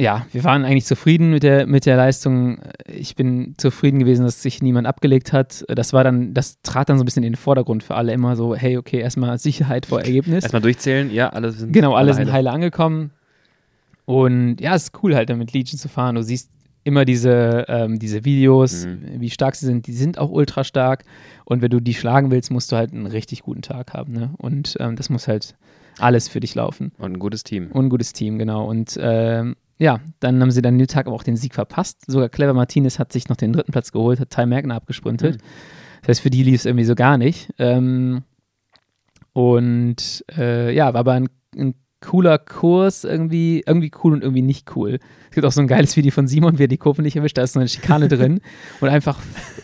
[0.00, 2.60] ja, wir waren eigentlich zufrieden mit der, mit der Leistung.
[2.86, 5.64] Ich bin zufrieden gewesen, dass sich niemand abgelegt hat.
[5.68, 8.36] Das war dann, das trat dann so ein bisschen in den Vordergrund für alle immer
[8.36, 10.44] so, hey, okay, erstmal Sicherheit vor Ergebnis.
[10.44, 12.32] Erstmal durchzählen, ja, alle sind Genau, alle sind heile.
[12.32, 13.10] heile angekommen.
[14.04, 16.14] Und ja, es ist cool halt, damit Legion zu fahren.
[16.14, 16.50] Du siehst
[16.84, 19.20] immer diese, ähm, diese Videos, Mhm.
[19.20, 19.86] wie stark sie sind.
[19.86, 21.04] Die sind auch ultra stark.
[21.44, 24.12] Und wenn du die schlagen willst, musst du halt einen richtig guten Tag haben.
[24.12, 24.30] Ne?
[24.38, 25.56] Und ähm, das muss halt
[25.98, 26.92] alles für dich laufen.
[26.98, 27.66] Und ein gutes Team.
[27.72, 28.64] Und ein gutes Team, genau.
[28.66, 32.02] Und ähm, ja, dann haben sie dann den Tag aber auch den Sieg verpasst.
[32.06, 35.36] Sogar Clever Martinez hat sich noch den dritten Platz geholt, hat Ty Mergner abgesprintet.
[35.36, 35.46] Mhm.
[36.00, 37.52] Das heißt, für die lief es irgendwie so gar nicht.
[37.58, 38.24] Ähm,
[39.32, 44.74] und äh, ja, war aber ein, ein cooler Kurs, irgendwie, irgendwie cool und irgendwie nicht
[44.76, 44.98] cool.
[45.30, 47.36] Es gibt auch so ein geiles Video von Simon, wie er die Kurve nicht erwischt,
[47.36, 48.40] da ist so eine Schikane drin
[48.80, 49.18] und einfach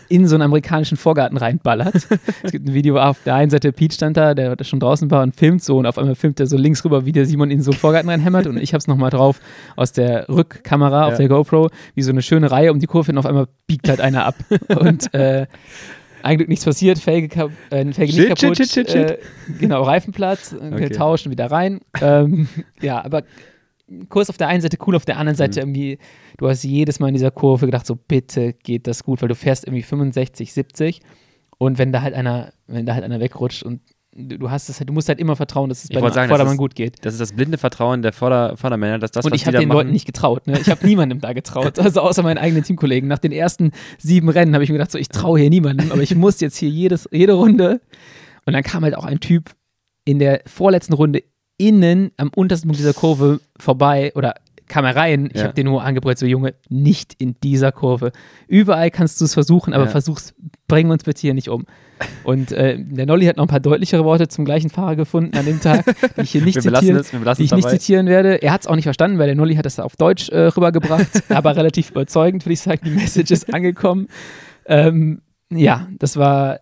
[0.09, 2.07] in so einen amerikanischen Vorgarten reinballert.
[2.43, 5.23] Es gibt ein Video, auf der einen Seite Pete stand da, der schon draußen war
[5.23, 7.61] und filmt so und auf einmal filmt er so links rüber, wie der Simon in
[7.61, 9.39] so einen Vorgarten reinhämmert und ich hab's nochmal drauf
[9.75, 11.17] aus der Rückkamera auf Ja.
[11.19, 14.01] der GoPro, wie so eine schöne Reihe um die Kurve und auf einmal biegt halt
[14.01, 14.35] einer ab
[14.79, 15.47] und äh,
[16.25, 19.11] ein Glück nichts passiert, Felge, kap äh, Felge Shit, nicht kaputt, shit, shit, shit.
[19.11, 19.17] Äh,
[19.59, 20.89] genau, Reifenplatz, Okay.
[20.89, 21.79] getauscht und wieder rein.
[22.01, 22.47] Ähm,
[22.81, 23.23] ja, aber
[24.09, 25.67] Kurs auf der einen Seite cool, auf der anderen Seite Mhm.
[25.75, 25.97] irgendwie,
[26.37, 29.35] du hast jedes Mal in dieser Kurve gedacht, so bitte geht das gut, weil du
[29.35, 31.01] fährst irgendwie 65, 70
[31.59, 33.81] und wenn da halt einer, wenn da halt einer wegrutscht und
[34.15, 36.53] du, hast es halt, du musst halt immer vertrauen, dass es bei sagen, das Vordermann
[36.53, 37.05] ist- gut geht.
[37.05, 39.77] Das ist das blinde Vertrauen der Vorder Vordermänner, dass das, Und ich habe den machen,
[39.77, 40.47] Leuten nicht getraut.
[40.47, 40.59] Ne?
[40.59, 41.77] Ich habe niemandem da getraut.
[41.85, 43.07] Also außer meinen eigenen Teamkollegen.
[43.07, 46.01] Nach den ersten sieben Rennen habe ich mir gedacht, so, ich traue hier niemandem, aber
[46.01, 47.81] ich muss jetzt hier jedes, jede Runde.
[48.45, 49.51] Und dann kam halt auch ein Typ
[50.05, 51.23] in der vorletzten Runde
[51.57, 54.35] innen am untersten Punkt dieser Kurve vorbei oder
[54.67, 55.29] kam er rein.
[55.33, 55.43] Ich Ja.
[55.45, 58.11] habe den nur angebrüllt, so Junge, nicht in dieser Kurve.
[58.47, 59.89] Überall kannst du es versuchen, aber Ja.
[59.91, 60.33] versuch's,
[60.67, 61.65] bring uns bitte hier nicht um.
[62.23, 65.45] Und äh, der Nolli hat noch ein paar deutlichere Worte zum gleichen Fahrer gefunden an
[65.45, 65.85] dem Tag,
[66.17, 68.41] die ich hier nicht zitieren, es, die ich nicht zitieren werde.
[68.41, 71.07] Er hat es auch nicht verstanden, weil der Nolli hat das auf Deutsch äh, rübergebracht,
[71.29, 72.81] aber relativ überzeugend, würde ich sagen.
[72.83, 74.07] Die Message ist angekommen.
[74.65, 76.59] Ähm, ja, das war,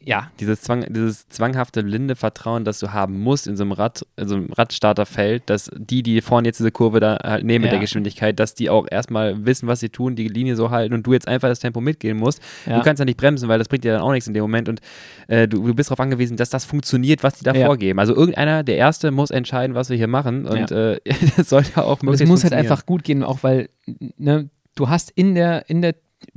[0.00, 4.04] ja, Dieses, Zwang, dieses zwanghafte blinde Vertrauen, das du haben musst in so einem Rad,
[4.16, 7.68] in so einem Radstarterfeld, dass die, die vorne jetzt diese Kurve da halt nehmen mit
[7.70, 7.78] Ja.
[7.78, 11.06] der Geschwindigkeit, dass die auch erstmal wissen, was sie tun, die Linie so halten und
[11.06, 12.40] du jetzt einfach das Tempo mitgehen musst.
[12.66, 12.76] Ja.
[12.78, 14.68] Du kannst ja nicht bremsen, weil das bringt dir dann auch nichts in dem Moment
[14.68, 14.80] und
[15.28, 17.66] äh, du, du bist darauf angewiesen, dass das funktioniert, was die da Ja.
[17.66, 17.98] vorgeben.
[17.98, 21.00] Also irgendeiner, der Erste, muss entscheiden, was wir hier machen und äh,
[21.36, 23.68] das sollte auch möglichst es muss halt einfach gut gehen, auch weil
[24.16, 25.94] ne, du hast in der, in der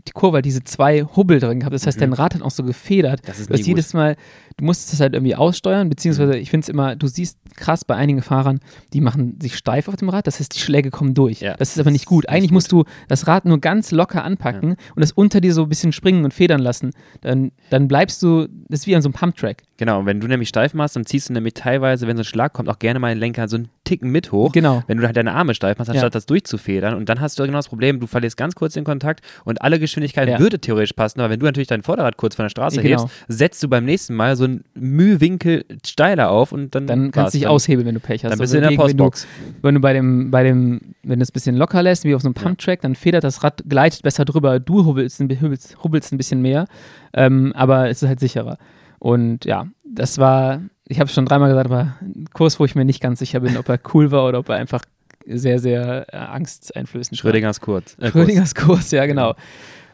[0.07, 1.73] die Kurve diese zwei Hubbel drin gehabt.
[1.73, 3.21] Das heißt, dein Rad hat auch so gefedert.
[3.23, 3.27] Mhm.
[3.27, 4.15] Das ist nie jedes Mal,
[4.57, 6.39] du musstest das halt irgendwie aussteuern, beziehungsweise Mhm.
[6.39, 8.59] ich finde es immer, du siehst krass bei einigen Fahrern,
[8.93, 11.41] die machen sich steif auf dem Rad, das heißt, die Schläge kommen durch.
[11.41, 12.23] Ja, das ist aber nicht gut.
[12.23, 12.53] nicht Eigentlich gut.
[12.55, 15.91] musst du das Rad nur ganz locker anpacken und das unter dir so ein bisschen
[15.91, 16.91] springen und federn lassen.
[17.21, 19.63] Dann, dann bleibst du, das ist wie an so einem Pumptrack.
[19.77, 22.25] Genau, und wenn du nämlich steif machst, dann ziehst du nämlich teilweise, wenn so ein
[22.25, 24.51] Schlag kommt, auch gerne mal den Lenker so einen Ticken mit hoch.
[24.51, 24.83] Genau.
[24.87, 26.17] Wenn du halt deine Arme steif machst, anstatt Ja.
[26.17, 26.95] das durchzufedern.
[26.95, 29.79] Und dann hast du genau das Problem, du verlierst ganz kurz den Kontakt und alle
[29.97, 30.39] Geschwindigkeit Ja.
[30.39, 33.01] würde theoretisch passen, aber wenn du natürlich dein Vorderrad kurz von der Straße Genau.
[33.03, 37.33] hebst, setzt du beim nächsten Mal so einen Mühwinkel steiler auf und dann Dann kannst
[37.33, 38.31] du dich Dann- aushebeln, wenn du Pech hast.
[38.31, 39.27] Dann So bist du in der dagegen, wenn du- Postbox.
[39.61, 42.21] Wenn du bei dem, bei dem, wenn du es ein bisschen locker lässt, wie auf
[42.21, 46.17] so einem Pumptrack, dann federt das Rad, gleitet besser drüber, du hubbelst, hubbelst, hubbelst ein
[46.17, 46.65] bisschen mehr,
[47.13, 48.57] ähm, aber es ist halt sicherer.
[48.99, 52.75] Und ja, das war, ich habe es schon dreimal gesagt, aber ein Kurs, wo ich
[52.75, 54.81] mir nicht ganz sicher bin, ob er cool war oder ob er einfach
[55.29, 57.29] sehr, sehr äh, angsteinflößend war.
[57.31, 57.93] Schrödingers kurz.
[57.95, 58.11] Äh, Kurs.
[58.11, 59.35] Schrödingers Kurs, ja, genau.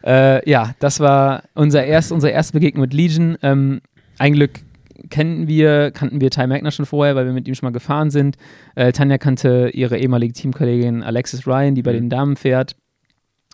[0.04, 3.36] Äh, ja, das war unser erst, unsere erste Begegnung mit Legion.
[3.42, 3.80] Ähm,
[4.18, 4.60] ein Glück
[5.10, 8.10] kennen wir, kannten wir Ty Magner schon vorher, weil wir mit ihm schon mal gefahren
[8.10, 8.36] sind.
[8.74, 11.96] Äh, Tanja kannte ihre ehemalige Teamkollegin Alexis Ryan, die bei Mhm.
[11.96, 12.76] den Damen fährt.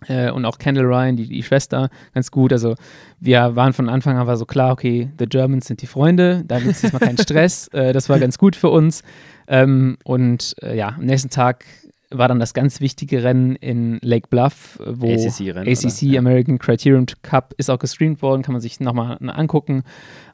[0.08, 2.52] Äh, und auch Kendall Ryan, die, die Schwester, ganz gut.
[2.54, 2.74] Also
[3.20, 6.58] wir waren von Anfang an war so klar, okay, the Germans sind die Freunde, da
[6.58, 7.68] gibt es diesmal keinen Stress.
[7.68, 9.02] Äh, das war ganz gut für uns.
[9.46, 11.64] Ähm, und äh, ja, am nächsten Tag
[12.10, 15.66] war dann das ganz wichtige Rennen in Lake Bluff, wo ACC oder?
[16.02, 16.18] Ja.
[16.18, 19.84] American Criterium Cup ist auch gestreamt worden, kann man sich nochmal angucken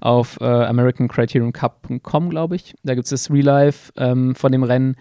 [0.01, 2.75] auf äh, americancriteriumcup.com, glaube ich.
[2.83, 4.97] Da gibt es das Real Life ähm, von dem Rennen.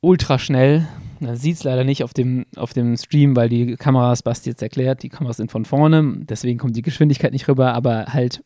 [0.00, 0.88] Ultra schnell.
[1.20, 4.62] Man sieht es leider nicht auf dem, auf dem Stream, weil die Kameras, Basti jetzt
[4.62, 8.42] erklärt, die Kameras sind von vorne, deswegen kommt die Geschwindigkeit nicht rüber, aber halt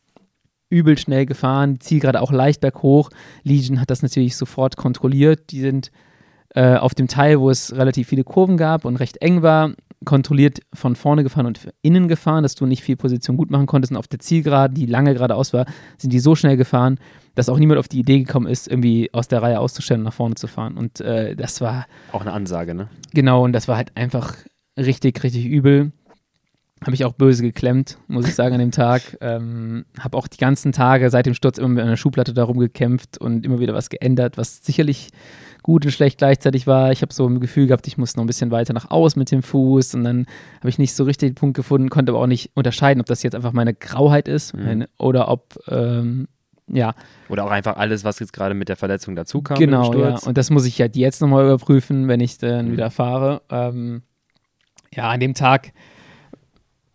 [0.70, 3.10] übel schnell gefahren, Zielgerade auch leicht berghoch.
[3.44, 5.52] Legion hat das natürlich sofort kontrolliert.
[5.52, 5.92] Die sind
[6.54, 9.72] äh, auf dem Teil, wo es relativ viele Kurven gab und recht eng war,
[10.04, 13.90] kontrolliert von vorne gefahren und innen gefahren, dass du nicht viel Position gut machen konntest.
[13.90, 15.66] Und auf der Zielgerade, die lange geradeaus war,
[15.98, 16.98] sind die so schnell gefahren,
[17.34, 20.12] dass auch niemand auf die Idee gekommen ist, irgendwie aus der Reihe auszustellen und nach
[20.12, 20.76] vorne zu fahren.
[20.76, 22.88] Und äh, das war Auch eine Ansage, ne?
[23.12, 24.34] Genau, und das war halt einfach
[24.78, 25.92] richtig, richtig übel.
[26.84, 29.02] Habe ich auch böse geklemmt, muss ich sagen, an dem Tag.
[29.20, 33.16] Ähm, habe auch die ganzen Tage seit dem Sturz immer mit einer Schuhplatte darum gekämpft
[33.18, 35.10] und immer wieder was geändert, was sicherlich
[35.62, 36.92] gut und schlecht gleichzeitig war.
[36.92, 39.30] Ich habe so ein Gefühl gehabt, ich muss noch ein bisschen weiter nach außen mit
[39.30, 40.26] dem Fuß und dann
[40.58, 43.22] habe ich nicht so richtig den Punkt gefunden, konnte aber auch nicht unterscheiden, ob das
[43.22, 46.28] jetzt einfach meine Grauheit ist meine, oder ob, ähm,
[46.66, 46.94] ja,
[47.30, 49.58] Oder auch einfach alles, was jetzt gerade mit der Verletzung dazu kam.
[49.58, 50.18] Genau, ja.
[50.18, 52.72] Und das muss ich halt jetzt nochmal überprüfen, wenn ich dann Mhm.
[52.72, 53.40] wieder fahre.
[53.50, 54.02] Ähm,
[54.94, 55.72] ja, an dem Tag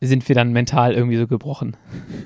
[0.08, 1.76] sind wir dann mental irgendwie so gebrochen,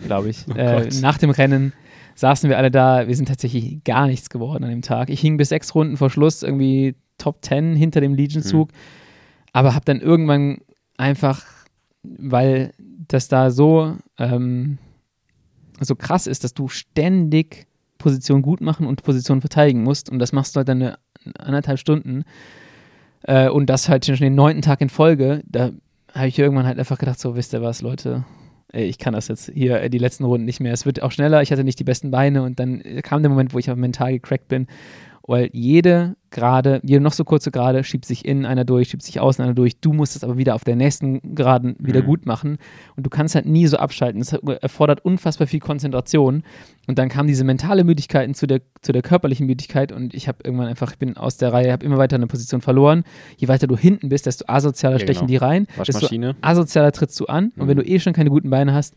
[0.05, 0.47] glaube ich.
[0.55, 1.01] äh, Gott.
[1.01, 1.73] nach dem Rennen
[2.15, 5.09] saßen wir alle da, wir sind tatsächlich gar nichts geworden an dem Tag.
[5.09, 8.69] Ich hing bis sechs Runden vor Schluss irgendwie Top Ten hinter dem Legion-Zug,
[9.51, 10.59] aber habe dann irgendwann
[10.97, 11.43] einfach,
[12.03, 12.73] weil
[13.07, 14.77] das da so, ähm,
[15.79, 17.65] so krass ist, dass du ständig
[17.97, 20.97] Position gut machen und Position verteidigen musst und das machst du halt dann eine,
[21.39, 22.25] anderthalb Stunden
[23.23, 25.71] äh, und das halt schon den neunten Tag in Folge, da
[26.13, 28.23] habe ich irgendwann halt einfach gedacht, so wisst ihr was, Leute,
[28.71, 30.73] ey, ich kann das jetzt hier äh, die letzten Runden nicht mehr.
[30.73, 32.43] Es wird auch schneller, ich hatte nicht die besten Beine.
[32.43, 34.67] Und dann äh, kam der Moment, wo ich mental gecrackt bin,
[35.25, 39.19] weil jede Gerade, jede noch so kurze Gerade schiebt sich innen einer durch, schiebt sich
[39.19, 39.79] außen einer durch.
[39.79, 42.05] Du musst es aber wieder auf der nächsten Geraden wieder Mhm.
[42.07, 42.57] gut machen
[42.95, 44.19] und du kannst halt nie so abschalten.
[44.19, 46.41] Das erfordert unfassbar viel Konzentration
[46.87, 50.39] und dann kam diese mentale Müdigkeit zu der, zu der körperlichen Müdigkeit und ich habe
[50.43, 53.03] irgendwann einfach, ich bin aus der Reihe, habe immer weiter eine Position verloren.
[53.37, 55.27] Je weiter du hinten bist, desto asozialer Ja, stechen genau.
[55.27, 56.35] die rein, desto Waschmaschine.
[56.41, 58.95] asozialer trittst du an und wenn du eh schon keine guten Beine hast,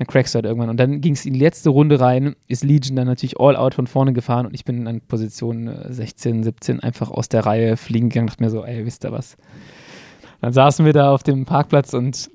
[0.00, 0.70] dann crackst du halt irgendwann.
[0.70, 3.74] Und dann ging es in die letzte Runde rein, ist Legion dann natürlich all out
[3.74, 7.76] von vorne gefahren und ich bin an Position äh, 16, 17 einfach aus der Reihe
[7.76, 9.36] fliegen gegangen, dachte mir so, ey, wisst ihr was?
[10.40, 12.30] Dann saßen wir da auf dem Parkplatz und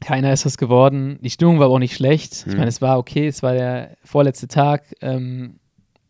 [0.00, 1.20] keiner ist was geworden.
[1.22, 2.32] Die Stimmung war aber auch nicht schlecht.
[2.32, 2.56] Ich Mhm.
[2.58, 4.82] meine, es war okay, es war der vorletzte Tag.
[5.00, 5.60] Ähm,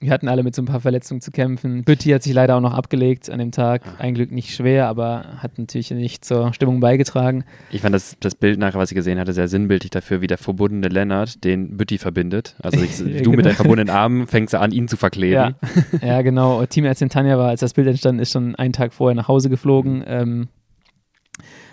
[0.02, 1.84] wir hatten alle mit so ein paar Verletzungen zu kämpfen.
[1.84, 3.82] Bütti hat sich leider auch noch abgelegt an dem Tag.
[3.98, 7.44] Ein Glück nicht schwer, aber hat natürlich nicht zur Stimmung beigetragen.
[7.70, 10.38] Ich fand das, das Bild nachher, was ich gesehen hatte, sehr sinnbildlich dafür, wie der
[10.38, 12.56] verbundene Lennart den Bütti verbindet.
[12.62, 13.30] Also ich, du genau.
[13.30, 15.54] mit deinen verbundenen Armen fängst an, ihn zu verkleben.
[16.02, 16.66] Ja, ja genau.
[16.66, 20.02] Teamärztin Tanja war, als das Bild entstanden ist, schon einen Tag vorher nach Hause geflogen.
[20.06, 20.48] Ähm,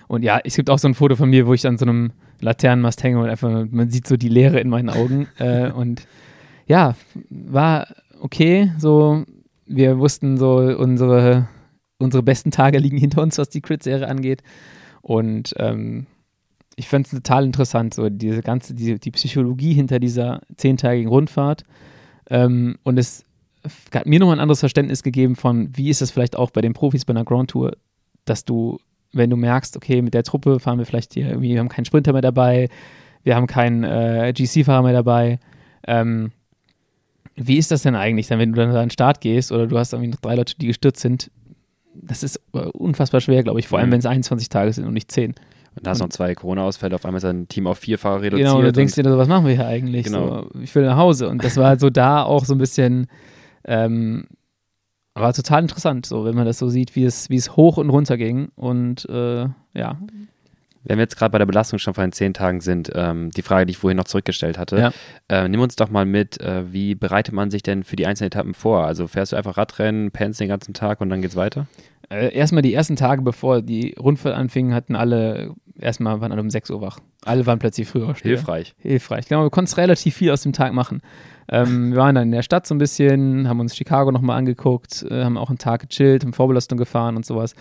[0.07, 2.11] und ja, es gibt auch so ein Foto von mir, wo ich an so einem
[2.41, 5.27] Laternenmast hänge und einfach, man sieht so die Leere in meinen Augen.
[5.37, 6.07] äh, und
[6.65, 6.95] ja,
[7.29, 7.87] war
[8.19, 8.71] okay.
[8.77, 9.23] So,
[9.65, 11.47] wir wussten so, unsere,
[11.97, 14.41] unsere besten Tage liegen hinter uns, was die Crit-Serie angeht.
[15.01, 16.07] Und ähm,
[16.75, 21.63] ich fand es total interessant, so diese ganze, die, die Psychologie hinter dieser zehntägigen Rundfahrt.
[22.29, 23.25] Ähm, und es
[23.93, 26.73] hat mir nochmal ein anderes Verständnis gegeben von, wie ist es vielleicht auch bei den
[26.73, 27.75] Profis bei einer Grand Tour,
[28.25, 28.79] dass du
[29.11, 31.85] wenn du merkst, okay, mit der Truppe fahren wir vielleicht hier irgendwie, wir haben keinen
[31.85, 32.69] Sprinter mehr dabei,
[33.23, 35.39] wir haben keinen äh, GC-Fahrer mehr dabei.
[35.87, 36.31] Ähm,
[37.41, 39.77] wie ist das denn eigentlich dann, wenn du dann an den Start gehst oder du
[39.77, 41.31] hast irgendwie noch drei Leute, die gestürzt sind?
[41.95, 43.93] Das ist äh, unfassbar schwer, glaube ich, vor allem Mhm.
[43.93, 45.35] wenn es 21 Tage sind und nicht 10.
[45.75, 48.21] Und da hast du noch zwei Corona-Ausfälle, auf einmal ist ein Team auf vier Fahrer
[48.21, 48.47] reduziert.
[48.47, 50.05] Genau, und du denkst dir, was machen wir hier eigentlich?
[50.05, 50.43] Genau.
[50.53, 51.29] So, ich will nach Hause.
[51.29, 53.07] Und das war halt so da auch so ein bisschen,
[53.65, 54.25] ähm,
[55.13, 57.89] war total interessant, so wenn man das so sieht, wie es, wie es hoch und
[57.89, 58.49] runter ging.
[58.55, 59.99] Und äh, ja,
[60.83, 63.41] wenn wir jetzt gerade bei der Belastung schon von den zehn Tagen sind, ähm, die
[63.41, 64.91] Frage, die ich vorhin noch zurückgestellt hatte, Ja.
[65.27, 68.27] äh, nimm uns doch mal mit, äh, wie bereitet man sich denn für die einzelnen
[68.27, 68.85] Etappen vor?
[68.85, 71.67] Also fährst du einfach Radrennen, pennst den ganzen Tag und dann geht's weiter?
[72.09, 76.49] Äh, erstmal die ersten Tage, bevor die Rundfahrt anfing, hatten alle, erstmal waren alle um
[76.49, 76.99] 6 Uhr wach.
[77.25, 78.13] Alle waren plötzlich früher.
[78.15, 78.73] Hilfreich.
[78.79, 79.27] Hilfreich.
[79.27, 81.01] Genau, du konntest relativ viel aus dem Tag machen.
[81.51, 85.05] Ähm, wir waren dann in der Stadt so ein bisschen, haben uns Chicago nochmal angeguckt,
[85.09, 87.53] äh, haben auch einen Tag gechillt, haben Vorbelastung gefahren und sowas.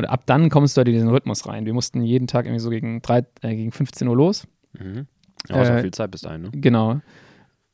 [0.00, 1.66] Und ab dann kommst du halt in diesen Rhythmus rein.
[1.66, 4.46] Wir mussten jeden Tag irgendwie so gegen, drei, äh, gegen 15 Uhr los.
[4.78, 5.06] Mhm.
[5.48, 6.50] Ja, Äh, viel Zeit bis dahin, ne?
[6.52, 7.00] Genau.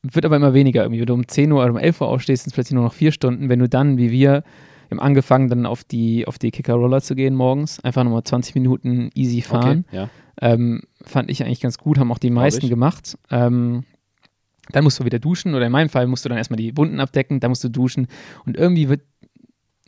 [0.02, 1.00] Wird aber immer weniger irgendwie.
[1.00, 2.92] Wenn du um 10 Uhr oder um 11 Uhr aufstehst, sind es plötzlich nur noch
[2.92, 3.48] vier Stunden.
[3.48, 4.44] Wenn du dann, wie wir,
[4.90, 9.10] haben angefangen, dann auf die, auf die Kicker-Roller zu gehen morgens, einfach nochmal 20 Minuten
[9.14, 9.84] easy fahren.
[9.88, 10.10] Okay, ja.
[10.40, 13.18] Ähm, fand ich eigentlich ganz gut, haben auch die meisten gemacht.
[13.30, 13.84] Ähm,
[14.70, 17.00] dann musst du wieder duschen oder in meinem Fall musst du dann erstmal die Wunden
[17.00, 18.08] abdecken, dann musst du duschen
[18.44, 19.02] und irgendwie wird,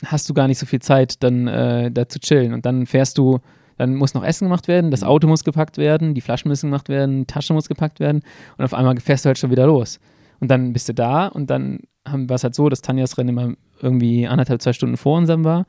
[0.05, 3.17] hast du gar nicht so viel Zeit, dann äh, da zu chillen und dann fährst
[3.17, 3.39] du,
[3.77, 6.89] dann muss noch Essen gemacht werden, das Auto muss gepackt werden, die Flaschen müssen gemacht
[6.89, 8.21] werden, die Tasche muss gepackt werden
[8.57, 9.99] und auf einmal fährst du halt schon wieder los.
[10.39, 13.53] Und dann bist du da und dann war es halt so, dass Tanjas Rennen immer
[13.81, 15.65] irgendwie anderthalb, zwei Stunden vor unserem war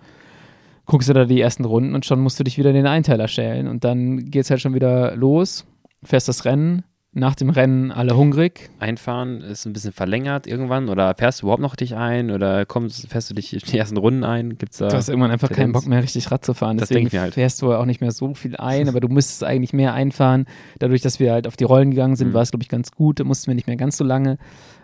[0.90, 3.28] guckst du da die ersten Runden und schon musst du dich wieder in den Einteiler
[3.28, 3.68] stellen.
[3.68, 5.64] Und dann geht es halt schon wieder los,
[6.02, 6.82] fährst das Rennen,
[7.12, 8.70] nach dem Rennen alle hungrig.
[8.78, 13.08] Einfahren ist ein bisschen verlängert irgendwann oder fährst du überhaupt noch dich ein oder kommst,
[13.08, 14.56] fährst du dich in die ersten Runden ein?
[14.58, 15.84] Gibt's da Du hast irgendwann einfach keinen Tendenz?
[15.84, 16.76] Bock mehr, richtig Rad zu fahren.
[16.78, 17.34] Das Deswegen halt.
[17.34, 20.46] fährst du auch nicht mehr so viel ein, aber du müsstest eigentlich mehr einfahren.
[20.78, 22.34] Dadurch, dass wir halt auf die Rollen gegangen sind, Mhm.
[22.34, 23.18] war es, glaube ich, ganz gut.
[23.18, 24.38] Da mussten wir nicht mehr ganz so lange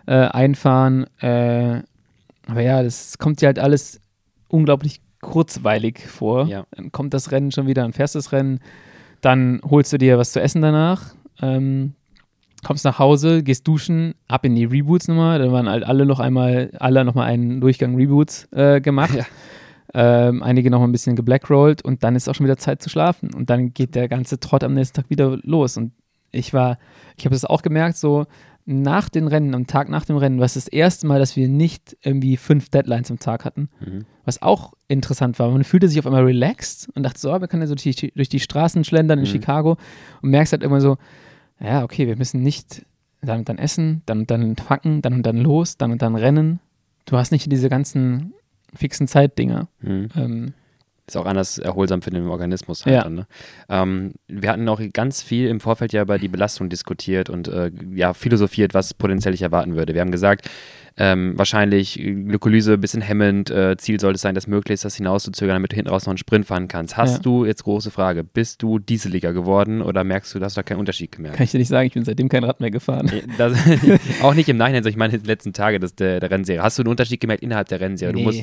[0.05, 1.05] äh, einfahren.
[1.21, 1.81] Äh,
[2.47, 4.01] aber ja, das kommt dir halt alles
[4.49, 6.45] unglaublich kurzweilig vor.
[6.47, 6.65] Ja.
[6.71, 8.59] Dann kommt das Rennen schon wieder, dann fährst du das Rennen,
[9.21, 11.93] dann holst du dir was zu essen danach, ähm,
[12.63, 16.19] kommst nach Hause, gehst duschen, ab in die Reboots nochmal, dann waren halt alle noch
[16.19, 19.15] einmal, alle nochmal einen Durchgang Reboots äh, gemacht.
[19.15, 19.25] Ja.
[19.93, 22.89] Ähm, einige noch mal ein bisschen geblackrollt und dann ist auch schon wieder Zeit zu
[22.89, 23.33] schlafen.
[23.33, 25.77] Und dann geht der ganze Trott am nächsten Tag wieder los.
[25.77, 25.93] Und
[26.31, 26.77] ich war,
[27.17, 28.25] ich habe das auch gemerkt, so
[28.65, 31.47] nach den Rennen, am Tag nach dem Rennen, war es das erste Mal, dass wir
[31.47, 33.69] nicht irgendwie fünf Deadlines am Tag hatten.
[33.79, 34.05] Mhm.
[34.25, 35.49] Was auch interessant war.
[35.49, 37.95] Man fühlte sich auf einmal relaxed und dachte so, oh, wir können ja so durch
[37.95, 39.29] die, durch die Straßen schlendern in Mhm.
[39.29, 39.77] Chicago
[40.21, 40.97] und merkst halt immer so,
[41.59, 42.85] ja, okay, wir müssen nicht
[43.21, 46.15] dann und dann essen, dann und dann packen, dann und dann los, dann und dann
[46.15, 46.59] rennen.
[47.05, 48.33] Du hast nicht diese ganzen
[48.75, 49.67] fixen Zeitdinger.
[49.81, 50.09] Mhm.
[50.15, 50.53] Ähm,
[51.07, 53.03] Ist auch anders erholsam für den Organismus halt Ja.
[53.03, 53.27] dann, ne?
[53.69, 57.71] ähm, wir hatten auch ganz viel im Vorfeld ja über die Belastung diskutiert und äh,
[57.93, 59.93] ja, philosophiert, was potenziell ich erwarten würde.
[59.93, 60.49] Wir haben gesagt,
[60.99, 64.95] ähm, wahrscheinlich äh, Glykolyse ein bisschen hemmend, äh, Ziel sollte es sein, das möglichst das
[64.95, 66.97] hinauszuzögern, damit du hinten raus noch einen Sprint fahren kannst.
[66.97, 67.19] Hast Ja.
[67.19, 70.79] du, jetzt große Frage, bist du Dieseliger geworden oder merkst du, dass du da keinen
[70.79, 71.37] Unterschied gemerkt?
[71.37, 73.09] kann ich dir nicht sagen, ich bin seitdem kein Rad mehr gefahren.
[73.11, 73.53] Nee, Das,
[74.21, 76.63] auch nicht im Nachhinein, sondern ich meine die letzten Tage des, der, der Rennserie.
[76.63, 78.13] Hast du einen Unterschied gemerkt innerhalb der Rennserie?
[78.13, 78.25] Du Nee.
[78.25, 78.39] musst,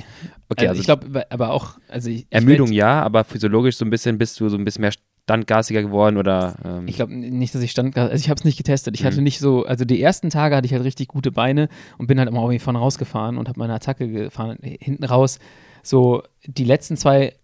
[0.48, 3.84] okay, also, also ich glaube, aber auch, also ich, Ermüdung ich, ja, aber physiologisch so
[3.84, 4.92] ein bisschen bist du so ein bisschen mehr
[5.24, 8.56] standgasiger geworden oder ähm, ich glaube nicht, dass ich stand, also ich habe es nicht
[8.58, 8.94] getestet.
[8.94, 9.06] Ich Mhm.
[9.06, 11.68] hatte nicht so, also die ersten Tage hatte ich halt richtig gute Beine
[11.98, 15.38] und bin halt immer irgendwie vorne rausgefahren und habe meine Attacke gefahren, hinten raus.
[15.82, 17.34] So die letzten zwei,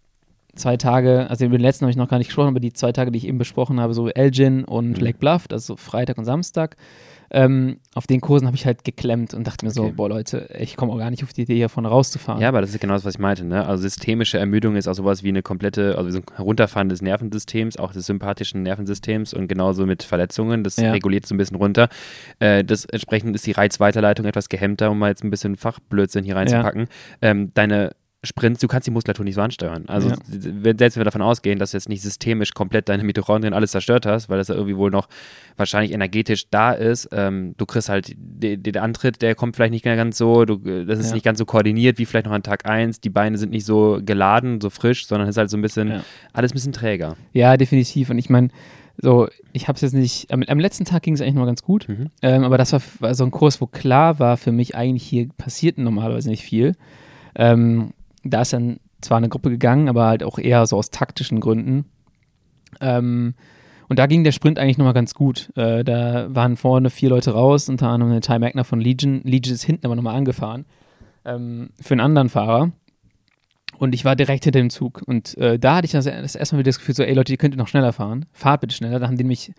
[0.60, 2.92] zwei Tage, also über den letzten habe ich noch gar nicht gesprochen, aber die zwei
[2.92, 5.04] Tage, die ich eben besprochen habe, so Elgin und Mhm.
[5.04, 6.76] Lake Bluff, also Freitag und Samstag,
[7.32, 9.92] ähm, auf den Kursen habe ich halt geklemmt und dachte mir so, Okay.
[9.94, 12.42] boah Leute, ich komme auch gar nicht auf die Idee, hier vorne rauszufahren.
[12.42, 13.44] Ja, aber das ist genau das, was ich meinte.
[13.44, 13.64] Ne?
[13.64, 17.76] Also systemische Ermüdung ist auch sowas wie eine komplette, also so ein Herunterfahren des Nervensystems,
[17.76, 20.64] auch des sympathischen Nervensystems und genauso mit Verletzungen.
[20.64, 20.90] Das Ja.
[20.90, 21.88] reguliert so ein bisschen runter.
[22.40, 26.34] Äh, das entsprechend ist die Reizweiterleitung etwas gehemmter, um mal jetzt ein bisschen Fachblödsinn hier
[26.34, 26.88] reinzupacken.
[27.22, 27.92] Ähm, deine
[28.22, 29.84] Sprints, du kannst die Muskulatur nicht so ansteuern.
[29.88, 30.16] Also Ja.
[30.28, 34.04] selbst wenn wir davon ausgehen, dass du jetzt nicht systemisch komplett deine Mitochondrien alles zerstört
[34.04, 35.08] hast, weil das ja irgendwie wohl noch
[35.56, 39.86] wahrscheinlich energetisch da ist, ähm, du kriegst halt den, den Antritt, der kommt vielleicht nicht
[39.86, 41.14] mehr ganz so, du, das ist Ja.
[41.14, 44.00] nicht ganz so koordiniert wie vielleicht noch an Tag 1, die Beine sind nicht so
[44.04, 46.04] geladen, so frisch, sondern es ist halt so ein bisschen, Ja.
[46.34, 47.16] alles ein bisschen träger.
[47.32, 48.10] Ja, definitiv.
[48.10, 48.48] Und ich meine,
[48.98, 51.62] so, ich habe es jetzt nicht, am, am letzten Tag ging es eigentlich noch ganz
[51.62, 52.10] gut, Mhm.
[52.20, 55.28] ähm, aber das war, war so ein Kurs, wo klar war für mich eigentlich, hier
[55.38, 56.74] passiert normalerweise nicht viel.
[57.34, 57.92] Ähm,
[58.24, 61.86] da ist dann zwar eine Gruppe gegangen, aber halt auch eher so aus taktischen Gründen.
[62.80, 63.34] Ähm,
[63.88, 65.50] und da ging der Sprint eigentlich nochmal ganz gut.
[65.56, 69.22] Äh, da waren vorne vier Leute raus, unter anderem eine Ty Magner von Legion.
[69.24, 70.64] Legion ist hinten aber nochmal angefahren
[71.24, 72.72] ähm, für einen anderen Fahrer.
[73.78, 75.02] Und ich war direkt hinter dem Zug.
[75.06, 77.32] Und äh, da hatte ich das, das erste Mal wieder das Gefühl, so, ey Leute,
[77.32, 78.26] ihr könnt noch schneller fahren.
[78.32, 79.00] Fahrt bitte schneller.
[79.00, 79.52] Da haben die mich,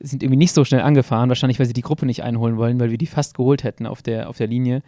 [0.00, 1.28] sind irgendwie nicht so schnell angefahren.
[1.28, 4.02] Wahrscheinlich, weil sie die Gruppe nicht einholen wollen, weil wir die fast geholt hätten auf
[4.02, 4.82] der, auf der Linie.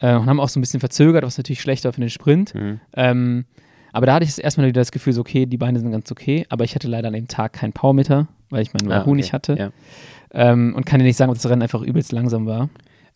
[0.00, 2.54] Äh, und haben auch so ein bisschen verzögert, was natürlich schlecht war für den Sprint.
[2.54, 2.80] Mhm.
[2.94, 3.44] Ähm,
[3.92, 6.10] aber da hatte ich das erstmal wieder das Gefühl, so, okay, die Beine sind ganz
[6.10, 6.46] okay.
[6.48, 9.16] Aber ich hatte leider an dem Tag keinen Powermeter, weil ich meinen Ah, Wahoo okay.
[9.16, 9.56] nicht hatte.
[9.58, 9.70] Ja.
[10.32, 12.68] Ähm, und kann dir nicht sagen, ob das Rennen einfach übelst langsam war.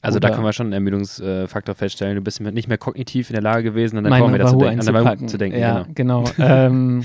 [0.02, 2.16] Also da Oder- können wir schon einen Ermüdungsfaktor feststellen.
[2.16, 4.88] Du bist nicht mehr kognitiv in der Lage gewesen, an dein mein Powermeter zu denken.
[4.88, 6.24] An Wahoo zu denken ja, genau.
[6.24, 6.30] genau.
[6.38, 7.04] ähm,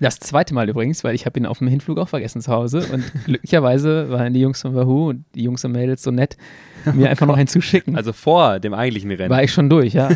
[0.00, 2.84] das zweite Mal übrigens, weil ich habe ihn auf dem Hinflug auch vergessen zu Hause
[2.92, 6.36] und glücklicherweise waren die Jungs von Wahoo und die Jungs und Mädels so nett,
[6.94, 7.96] mir einfach noch einen zuschicken.
[7.96, 9.30] Also vor dem eigentlichen Rennen.
[9.30, 10.08] war ich schon durch, ja.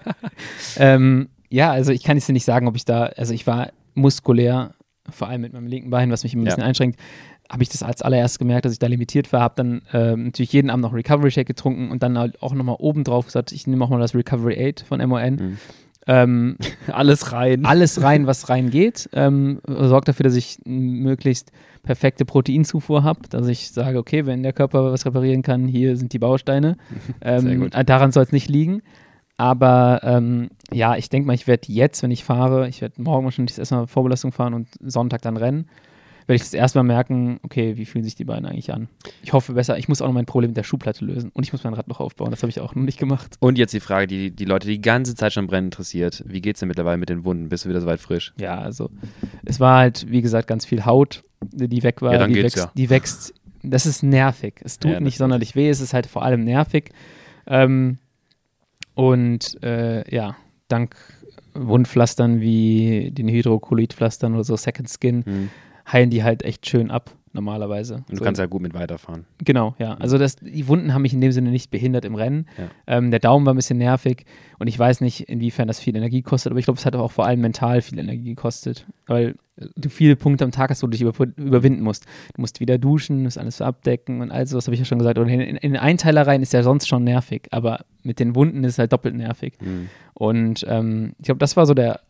[0.76, 4.74] ähm, ja, also ich kann jetzt nicht sagen, ob ich da, also ich war muskulär,
[5.10, 6.66] vor allem mit meinem linken Bein, was mich ein bisschen Ja.
[6.66, 6.98] einschränkt,
[7.50, 10.52] habe ich das als allererstes gemerkt, dass ich da limitiert war, habe dann ähm, natürlich
[10.52, 13.66] jeden Abend noch Recovery Shake getrunken und dann halt auch nochmal oben drauf gesagt, ich
[13.66, 15.34] nehme auch mal das Recovery 8 von MON.
[15.34, 15.58] Mhm.
[16.06, 16.56] Ähm,
[16.92, 17.64] Alles rein.
[17.64, 19.08] alles rein, was reingeht.
[19.12, 21.50] Ähm, sorgt dafür, dass ich eine möglichst
[21.82, 26.12] perfekte Proteinzufuhr habe, dass ich sage, okay, wenn der Körper was reparieren kann, hier sind
[26.12, 26.76] die Bausteine.
[27.20, 28.82] Ähm, äh, daran soll es nicht liegen.
[29.36, 33.24] Aber ähm, ja, ich denke mal, ich werde jetzt, wenn ich fahre, ich werde morgen
[33.24, 35.66] wahrscheinlich erstmal Vorbelastung fahren und Sonntag dann rennen,
[36.26, 38.88] werde ich das erstmal merken, okay, wie fühlen sich die Beine eigentlich an?
[39.22, 41.52] Ich hoffe besser, ich muss auch noch mein Problem mit der Schuhplatte lösen und ich
[41.52, 43.36] muss mein Rad noch aufbauen, das habe ich auch noch nicht gemacht.
[43.40, 46.22] Und jetzt die Frage, die die Leute die ganze Zeit schon brennend interessiert.
[46.26, 47.48] Wie geht's denn mittlerweile mit den Wunden?
[47.48, 48.32] Bist du wieder soweit frisch?
[48.38, 48.90] Ja, also
[49.44, 52.12] es war halt, wie gesagt, ganz viel Haut, die weg war.
[52.12, 52.72] Ja, dann die, geht's wächst, ja.
[52.74, 54.60] die wächst, das ist nervig.
[54.62, 56.90] Es tut Ja, nicht sonderlich weh, es ist halt vor allem nervig.
[57.46, 57.98] Ähm,
[58.94, 60.36] und äh, ja,
[60.68, 60.96] dank
[61.54, 65.50] Wundpflastern wie den Hydrokolitpflastern oder so Second Skin Hm.
[65.90, 67.96] Heilen die halt echt schön ab, normalerweise.
[67.96, 69.26] Und du So, kannst ja gut mit weiterfahren.
[69.44, 69.94] Genau, ja.
[69.94, 72.46] Also das, die Wunden haben mich in dem Sinne nicht behindert im Rennen.
[72.56, 72.68] Ja.
[72.86, 74.24] Ähm, der Daumen war ein bisschen nervig
[74.58, 77.12] und ich weiß nicht, inwiefern das viel Energie kostet, aber ich glaube, es hat auch
[77.12, 79.34] vor allem mental viel Energie gekostet, weil
[79.76, 82.06] du viele Punkte am Tag hast, wo du dich über, überwinden musst.
[82.34, 85.18] Du musst wieder duschen, musst alles abdecken und all sowas habe ich ja schon gesagt.
[85.18, 88.72] Und in, in, in Einteilereien ist ja sonst schon nervig, aber mit den Wunden ist
[88.72, 89.54] es halt doppelt nervig.
[89.60, 89.88] Hm.
[90.14, 92.00] Und ähm, ich glaube, das war so der,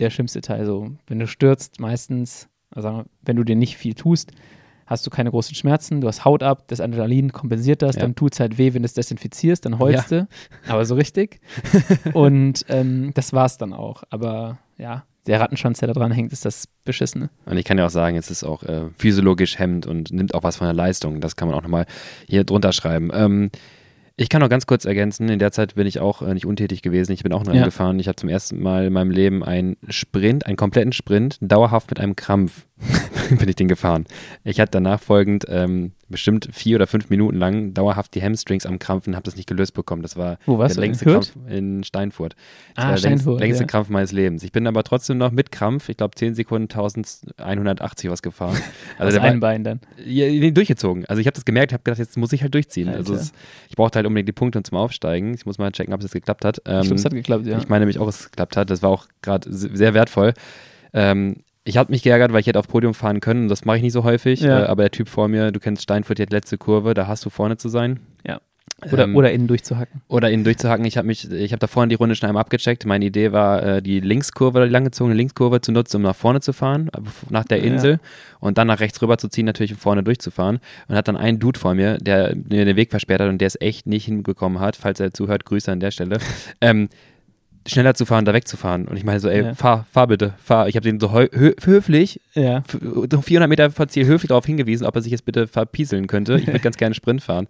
[0.00, 0.66] der schlimmste Teil.
[0.66, 4.32] So, wenn du stürzt, meistens, also wenn du dir nicht viel tust,
[4.86, 8.02] hast du keine großen Schmerzen, du hast Haut ab, das Adrenalin kompensiert das, Ja.
[8.02, 10.28] dann tut es halt weh, wenn du es desinfizierst, dann heulst du,
[10.68, 11.40] aber so richtig.
[12.12, 14.02] Und ähm, das war es dann auch.
[14.10, 17.30] Aber ja, der Rattenschwanz, der da dran hängt, ist das Beschissene.
[17.46, 20.42] Und ich kann ja auch sagen, es ist auch äh, physiologisch hemmend und nimmt auch
[20.42, 21.20] was von der Leistung.
[21.20, 21.86] Das kann man auch nochmal
[22.28, 23.10] hier drunter schreiben.
[23.14, 23.50] Ähm,
[24.22, 26.82] ich kann noch ganz kurz ergänzen, in der Zeit bin ich auch äh, nicht untätig
[26.82, 27.12] gewesen.
[27.12, 27.64] Ich bin auch noch Ja.
[27.64, 27.98] gefahren.
[27.98, 32.00] Ich habe zum ersten Mal in meinem Leben einen Sprint, einen kompletten Sprint, dauerhaft mit
[32.00, 32.66] einem Krampf
[33.38, 34.06] bin ich den gefahren.
[34.44, 38.78] Ich hatte danach folgend ähm, bestimmt vier oder fünf Minuten lang dauerhaft die Hamstrings am
[38.78, 40.02] Krampfen, habe das nicht gelöst bekommen.
[40.02, 41.04] Das war Wo der längste?
[41.06, 42.34] Krampf in Steinfurt.
[42.74, 43.66] Das Ah, war der längste, Steinfurt, ja.
[43.66, 44.42] Krampf meines Lebens.
[44.42, 48.56] Ich bin aber trotzdem noch mit Krampf, ich glaube 10 Sekunden 1180 was gefahren.
[48.56, 48.62] Also
[48.98, 49.80] Also Aus einem Bein dann.
[50.04, 51.06] ja, durchgezogen.
[51.06, 52.88] Also ich habe das gemerkt, habe gedacht, jetzt muss ich halt durchziehen.
[52.88, 53.24] Also Alter.
[53.24, 53.32] es,
[53.68, 55.34] ich brauchte halt unbedingt die Punkte zum Aufsteigen.
[55.34, 56.58] Ich muss mal checken, ob es geklappt hat.
[56.58, 57.58] ich glaube, Ähm, es hat geklappt, ja.
[57.58, 58.70] Ich meine nämlich auch, dass es geklappt hat.
[58.70, 60.34] Das war auch gerade sehr wertvoll.
[60.92, 63.48] Ähm, ich habe mich geärgert, weil ich hätte auf Podium fahren können.
[63.48, 64.40] Das mache ich nicht so häufig.
[64.40, 64.62] Ja.
[64.62, 67.24] Äh, aber der Typ vor mir, du kennst Steinfurt, die hat letzte Kurve, da hast
[67.24, 68.00] du vorne zu sein.
[68.26, 68.40] Ja.
[68.90, 70.02] Oder, Ähm, oder innen durchzuhacken.
[70.08, 70.84] oder innen durchzuhacken.
[70.86, 72.84] Ich habe mich, ich habe da vorne die Runde schon einmal abgecheckt.
[72.84, 76.52] Meine Idee war, äh, die Linkskurve, die langgezogene Linkskurve zu nutzen, um nach vorne zu
[76.52, 76.90] fahren,
[77.30, 77.64] nach der Ja.
[77.64, 78.00] Insel
[78.40, 80.58] und dann nach rechts rüber zu ziehen, natürlich um vorne durchzufahren.
[80.88, 83.46] Und hat dann einen Dude vor mir, der mir den Weg versperrt hat und der
[83.46, 86.18] es echt nicht hinbekommen hat, falls er zuhört, Grüße an der Stelle.
[86.60, 86.88] ähm,
[87.66, 88.86] schneller zu fahren, da wegzufahren.
[88.88, 89.54] Und ich meine so, ey, Ja.
[89.54, 90.68] fahr, fahr bitte, fahr.
[90.68, 92.58] Ich habe den so hö hö höflich, Ja.
[92.58, 92.78] f-
[93.10, 96.36] so 400 Meter vor Ziel höflich darauf hingewiesen, ob er sich jetzt bitte verpieseln könnte.
[96.38, 97.46] Ich würde ganz gerne Sprint fahren.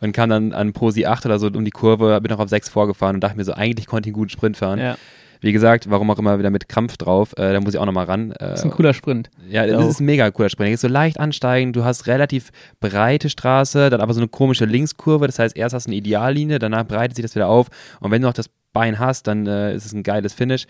[0.00, 2.68] Und kam dann an Posi 8 oder so um die Kurve, bin auch auf 6
[2.68, 4.78] vorgefahren und dachte mir so, eigentlich konnte ich einen guten Sprint fahren.
[4.78, 4.96] ja.
[5.44, 8.06] Wie gesagt, warum auch immer wieder mit Krampf drauf, äh, da muss ich auch nochmal
[8.06, 8.30] ran.
[8.32, 9.28] Äh, Das ist ein cooler Sprint.
[9.50, 9.88] ja, das Auch.
[9.90, 10.70] ist ein mega cooler Sprint.
[10.70, 15.26] Geht so leicht ansteigen, du hast relativ breite Straße, dann aber so eine komische Linkskurve,
[15.26, 17.66] das heißt, erst hast du eine Ideallinie, danach breitet sich das wieder auf
[18.00, 20.66] und wenn du noch das Bein hast, dann äh, ist es ein geiles Finish.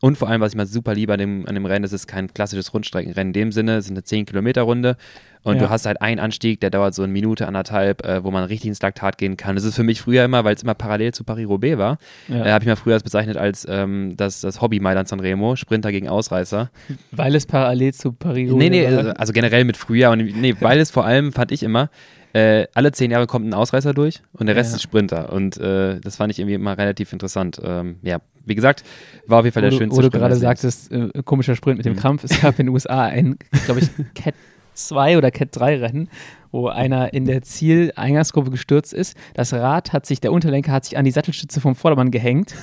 [0.00, 2.06] Und vor allem, was ich mal super liebe an dem, an dem Rennen, das ist
[2.06, 4.96] kein klassisches Rundstreckenrennen in dem Sinne, es ist eine 10-Kilometer-Runde
[5.44, 5.62] und Ja.
[5.62, 8.68] du hast halt einen Anstieg, der dauert so eine Minute, anderthalb, äh, wo man richtig
[8.68, 9.54] ins Laktat gehen kann.
[9.54, 12.44] Das ist für mich früher immer, weil es immer parallel zu Paris-Roubaix war, Ja.
[12.46, 15.92] äh, habe ich mal früher das bezeichnet als ähm, das, das Hobby Mailand Sanremo, Sprinter
[15.92, 16.70] gegen Ausreißer.
[17.12, 18.98] Weil es parallel zu Paris Nee, nee, war.
[18.98, 21.90] also, also generell mit Frühjahr und nee, weil es vor allem, fand ich immer,
[22.34, 24.76] äh, alle zehn Jahre kommt ein Ausreißer durch und der Rest Ja.
[24.76, 25.32] ist Sprinter.
[25.32, 27.58] Und äh, das fand ich irgendwie immer relativ interessant.
[27.64, 28.84] Ähm, ja, wie gesagt,
[29.26, 31.56] war auf jeden Fall wo der du, schönste wo du Sprint gerade sagtest, äh, komischer
[31.56, 31.98] Sprint mit dem Mhm.
[31.98, 32.24] Krampf.
[32.24, 34.34] Es gab in den USA einen, glaube ich, Cat
[34.78, 36.08] 2 oder Cat 3 Rennen,
[36.50, 39.16] wo einer in der Zieleingangsgruppe gestürzt ist.
[39.34, 42.54] Das Rad hat sich, der Unterlenker hat sich an die Sattelstütze vom Vordermann gehängt.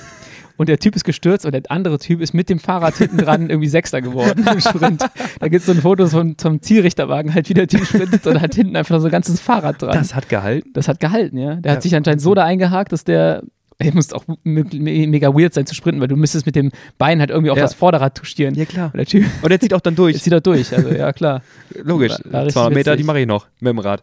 [0.58, 3.42] Und der Typ ist gestürzt und der andere Typ ist mit dem Fahrrad hinten dran
[3.50, 5.04] irgendwie Sechster geworden im Sprint.
[5.38, 8.40] Da gibt es so ein Foto von, vom Zielrichterwagen, halt wie der Typ sprintet und
[8.40, 9.92] hat hinten einfach so ein ganzes Fahrrad dran.
[9.92, 10.70] Das hat gehalten.
[10.72, 11.56] Das hat gehalten, ja.
[11.56, 11.76] Der Ja.
[11.76, 13.42] hat sich anscheinend so da eingehakt, dass der.
[13.78, 16.70] Ey, muss auch me me mega weird sein zu sprinten, weil du müsstest mit dem
[16.96, 17.64] Bein halt irgendwie auf Ja.
[17.64, 18.54] das Vorderrad touchieren.
[18.54, 18.86] Ja, klar.
[18.92, 20.14] Und der Typ Und er zieht auch dann durch.
[20.14, 20.74] jetzt zieht er durch.
[20.74, 21.42] Also ja, klar.
[21.82, 22.12] Logisch.
[22.24, 24.02] War- war richtig 200 Meter, die mache ich noch mit dem Rad.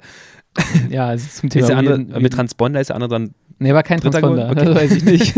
[0.92, 1.62] Ja, also zum Thema.
[1.64, 3.32] Ist der andere, weirden- mit Transponder ist der andere dann.
[3.58, 4.50] Nee, war kein Transponder?
[4.52, 4.66] Okay.
[4.66, 5.34] das weiß ich nicht.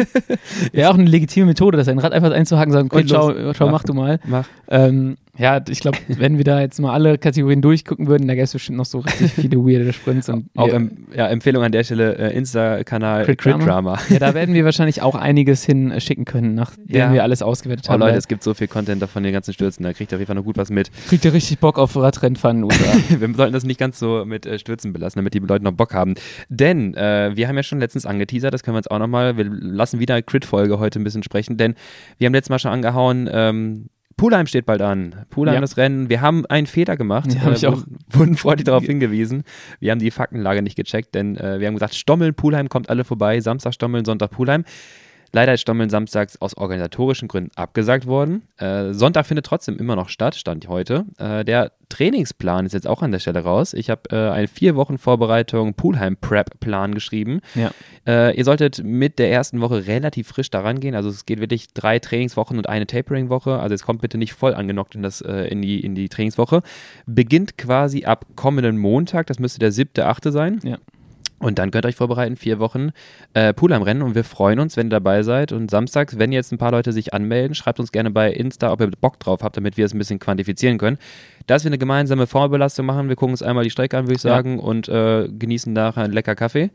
[0.73, 3.65] Wäre auch eine legitime Methode, das ein Rad einfach einzuhaken und sagen, okay, schau, schau
[3.67, 3.71] Mach.
[3.71, 4.19] mach du mal.
[4.25, 4.47] Mach.
[4.69, 8.43] Ähm, ja, ich glaube, wenn wir da jetzt mal alle Kategorien durchgucken würden, da gäbe
[8.43, 10.29] es bestimmt noch so richtig viele weirde Sprints.
[10.29, 13.97] Und Auch em, ja, Empfehlung an der Stelle: äh, Insta-Kanal Crit Crit, Drama.
[14.09, 17.11] Ja, da werden wir wahrscheinlich auch einiges hin äh, schicken können, nachdem Ja.
[17.13, 17.99] wir alles ausgewertet Oh haben.
[18.01, 20.19] Leute, Da es gibt so viel Content davon den ganzen Stürzen, da kriegt ihr auf
[20.19, 20.89] jeden Fall noch gut was mit.
[21.07, 22.93] kriegt ihr richtig Bock auf Radrennfahren USA.
[23.19, 25.93] Wir sollten das nicht ganz so mit äh, Stürzen belassen, damit die Leute noch Bock
[25.93, 26.15] haben.
[26.49, 29.45] Denn äh, wir haben ja schon letztens angeteasert, das können wir jetzt auch nochmal, wir
[29.45, 31.75] lassen wieder Crit-Folge heute ein bisschen sprechen, denn
[32.17, 33.87] wir haben letztes Mal schon angehauen, ähm,
[34.17, 35.25] Pulheim steht bald an.
[35.29, 35.61] Pulheim Ja.
[35.61, 36.09] das Rennen.
[36.09, 37.27] Wir haben einen Fehler gemacht.
[37.33, 37.73] Ja, hab ich auch.
[37.77, 39.43] wurden- Wurden freundlich darauf hingewiesen.
[39.79, 43.03] Wir haben die Faktenlage nicht gecheckt, denn äh, wir haben gesagt, Stommeln, Pulheim kommt alle
[43.03, 43.39] vorbei.
[43.41, 44.63] Samstag Stommeln, Sonntag Pulheim.
[45.31, 48.47] Leider ist Stommeln samstags aus organisatorischen Gründen abgesagt worden.
[48.57, 51.05] Äh, Sonntag findet trotzdem immer noch statt, stand heute.
[51.17, 53.73] Äh, der Trainingsplan ist jetzt auch an der Stelle raus.
[53.73, 57.41] Ich habe äh, eine vier Wochen Vorbereitung Pulheim-Prep-Plan geschrieben.
[57.53, 57.71] ja.
[58.07, 60.93] Äh, ihr solltet mit der ersten Woche relativ frisch daran gehen.
[60.93, 63.57] Also es geht wirklich drei Trainingswochen und eine Tapering-Woche.
[63.59, 66.61] Also es kommt bitte nicht voll angenockt in, das, äh, in, die, in die Trainingswoche.
[67.07, 69.25] Beginnt quasi ab kommenden Montag.
[69.27, 70.59] Das müsste der siebte, achte sein.
[70.63, 70.77] Ja.
[71.45, 72.89] Und dann könnt ihr euch vorbereiten, vier Wochen
[73.35, 75.51] äh, Pool am Rennen und wir freuen uns, wenn ihr dabei seid.
[75.51, 78.81] Und samstags, wenn jetzt ein paar Leute sich anmelden, schreibt uns gerne bei Insta, ob
[78.81, 80.97] ihr Bock drauf habt, damit wir es ein bisschen quantifizieren können.
[81.45, 84.23] Dass wir eine gemeinsame Vorbelastung machen, wir gucken uns einmal die Strecke an, würde ich
[84.23, 84.31] Ja.
[84.31, 86.71] sagen, und äh, genießen nachher einen lecker Kaffee.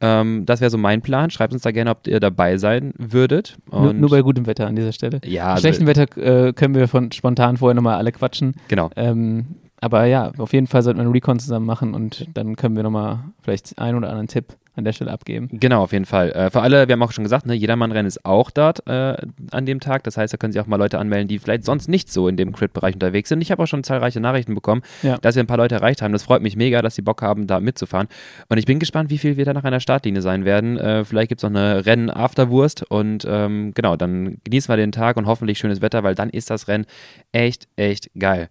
[0.00, 1.30] Ähm, das wäre so mein Plan.
[1.30, 3.58] Schreibt uns da gerne, ob ihr dabei sein würdet.
[3.70, 5.20] Nur, Und nur bei gutem Wetter an dieser Stelle.
[5.24, 8.54] ja, Bei also, schlechtem Wetter äh, können wir von spontan vorher nochmal alle quatschen.
[8.68, 8.90] genau.
[8.96, 9.46] Ähm,
[9.80, 12.82] aber ja, auf jeden Fall sollten wir einen Recon zusammen machen und dann können wir
[12.82, 15.48] nochmal vielleicht einen oder anderen Tipp an der Stelle abgeben.
[15.52, 16.30] Genau, auf jeden Fall.
[16.30, 19.16] Äh, für alle, wir haben auch schon gesagt, ne, Jedermann-Rennen ist auch dort äh,
[19.50, 20.04] an dem Tag.
[20.04, 22.36] Das heißt, da können sich auch mal Leute anmelden, die vielleicht sonst nicht so in
[22.36, 23.40] dem Crit-Bereich unterwegs sind.
[23.42, 25.18] Ich habe auch schon zahlreiche Nachrichten bekommen, Ja.
[25.18, 26.12] dass wir ein paar Leute erreicht haben.
[26.12, 28.06] Das freut mich mega, dass sie Bock haben, da mitzufahren.
[28.48, 30.78] Und ich bin gespannt, wie viel wir da nach einer Startlinie sein werden.
[30.78, 35.16] Äh, vielleicht gibt es noch eine Rennen-Afterwurst und ähm, genau, dann genießen wir den Tag
[35.16, 36.86] und hoffentlich schönes Wetter, weil dann ist das Rennen
[37.32, 38.48] echt, echt geil.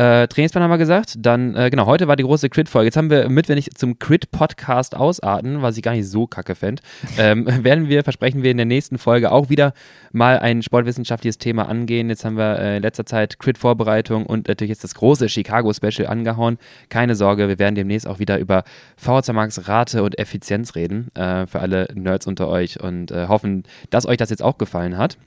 [0.00, 1.16] Äh, Trainingsplan haben wir gesagt.
[1.18, 2.86] Dann, äh, genau, heute war die große Crit-Folge.
[2.86, 6.54] Jetzt haben wir mit, wenn ich zum Crit-Podcast ausarten, was ich gar nicht so kacke
[6.54, 6.82] fände,
[7.18, 9.74] ähm, werden wir, versprechen wir in der nächsten Folge auch wieder
[10.10, 12.08] mal ein sportwissenschaftliches Thema angehen.
[12.08, 16.56] Jetzt haben wir äh, in letzter Zeit Crit-Vorbereitung und natürlich jetzt das große Chicago-Special angehauen.
[16.88, 18.64] Keine Sorge, wir werden demnächst auch wieder über
[18.96, 23.64] VHC Max Rate und Effizienz reden, äh, für alle Nerds unter euch und äh, hoffen,
[23.90, 25.18] dass euch das jetzt auch gefallen hat.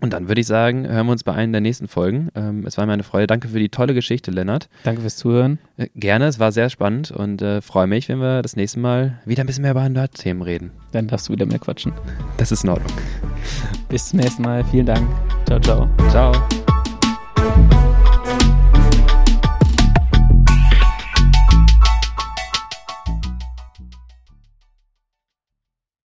[0.00, 2.28] Und dann würde ich sagen, hören wir uns bei einer der nächsten Folgen.
[2.36, 3.26] Ähm, es war mir eine Freude.
[3.26, 4.68] Danke für die tolle Geschichte, Lennart.
[4.84, 5.58] Danke fürs Zuhören.
[5.76, 9.20] Äh, gerne, es war sehr spannend und äh, freue mich, wenn wir das nächste Mal
[9.24, 10.70] wieder ein bisschen mehr über Nerd-Themen reden.
[10.92, 11.92] Dann darfst du wieder mehr quatschen.
[12.36, 12.92] Das ist in Ordnung.
[13.88, 14.64] Bis zum nächsten Mal.
[14.64, 15.08] Vielen Dank.
[15.46, 15.88] Ciao, ciao.
[16.10, 17.77] Ciao.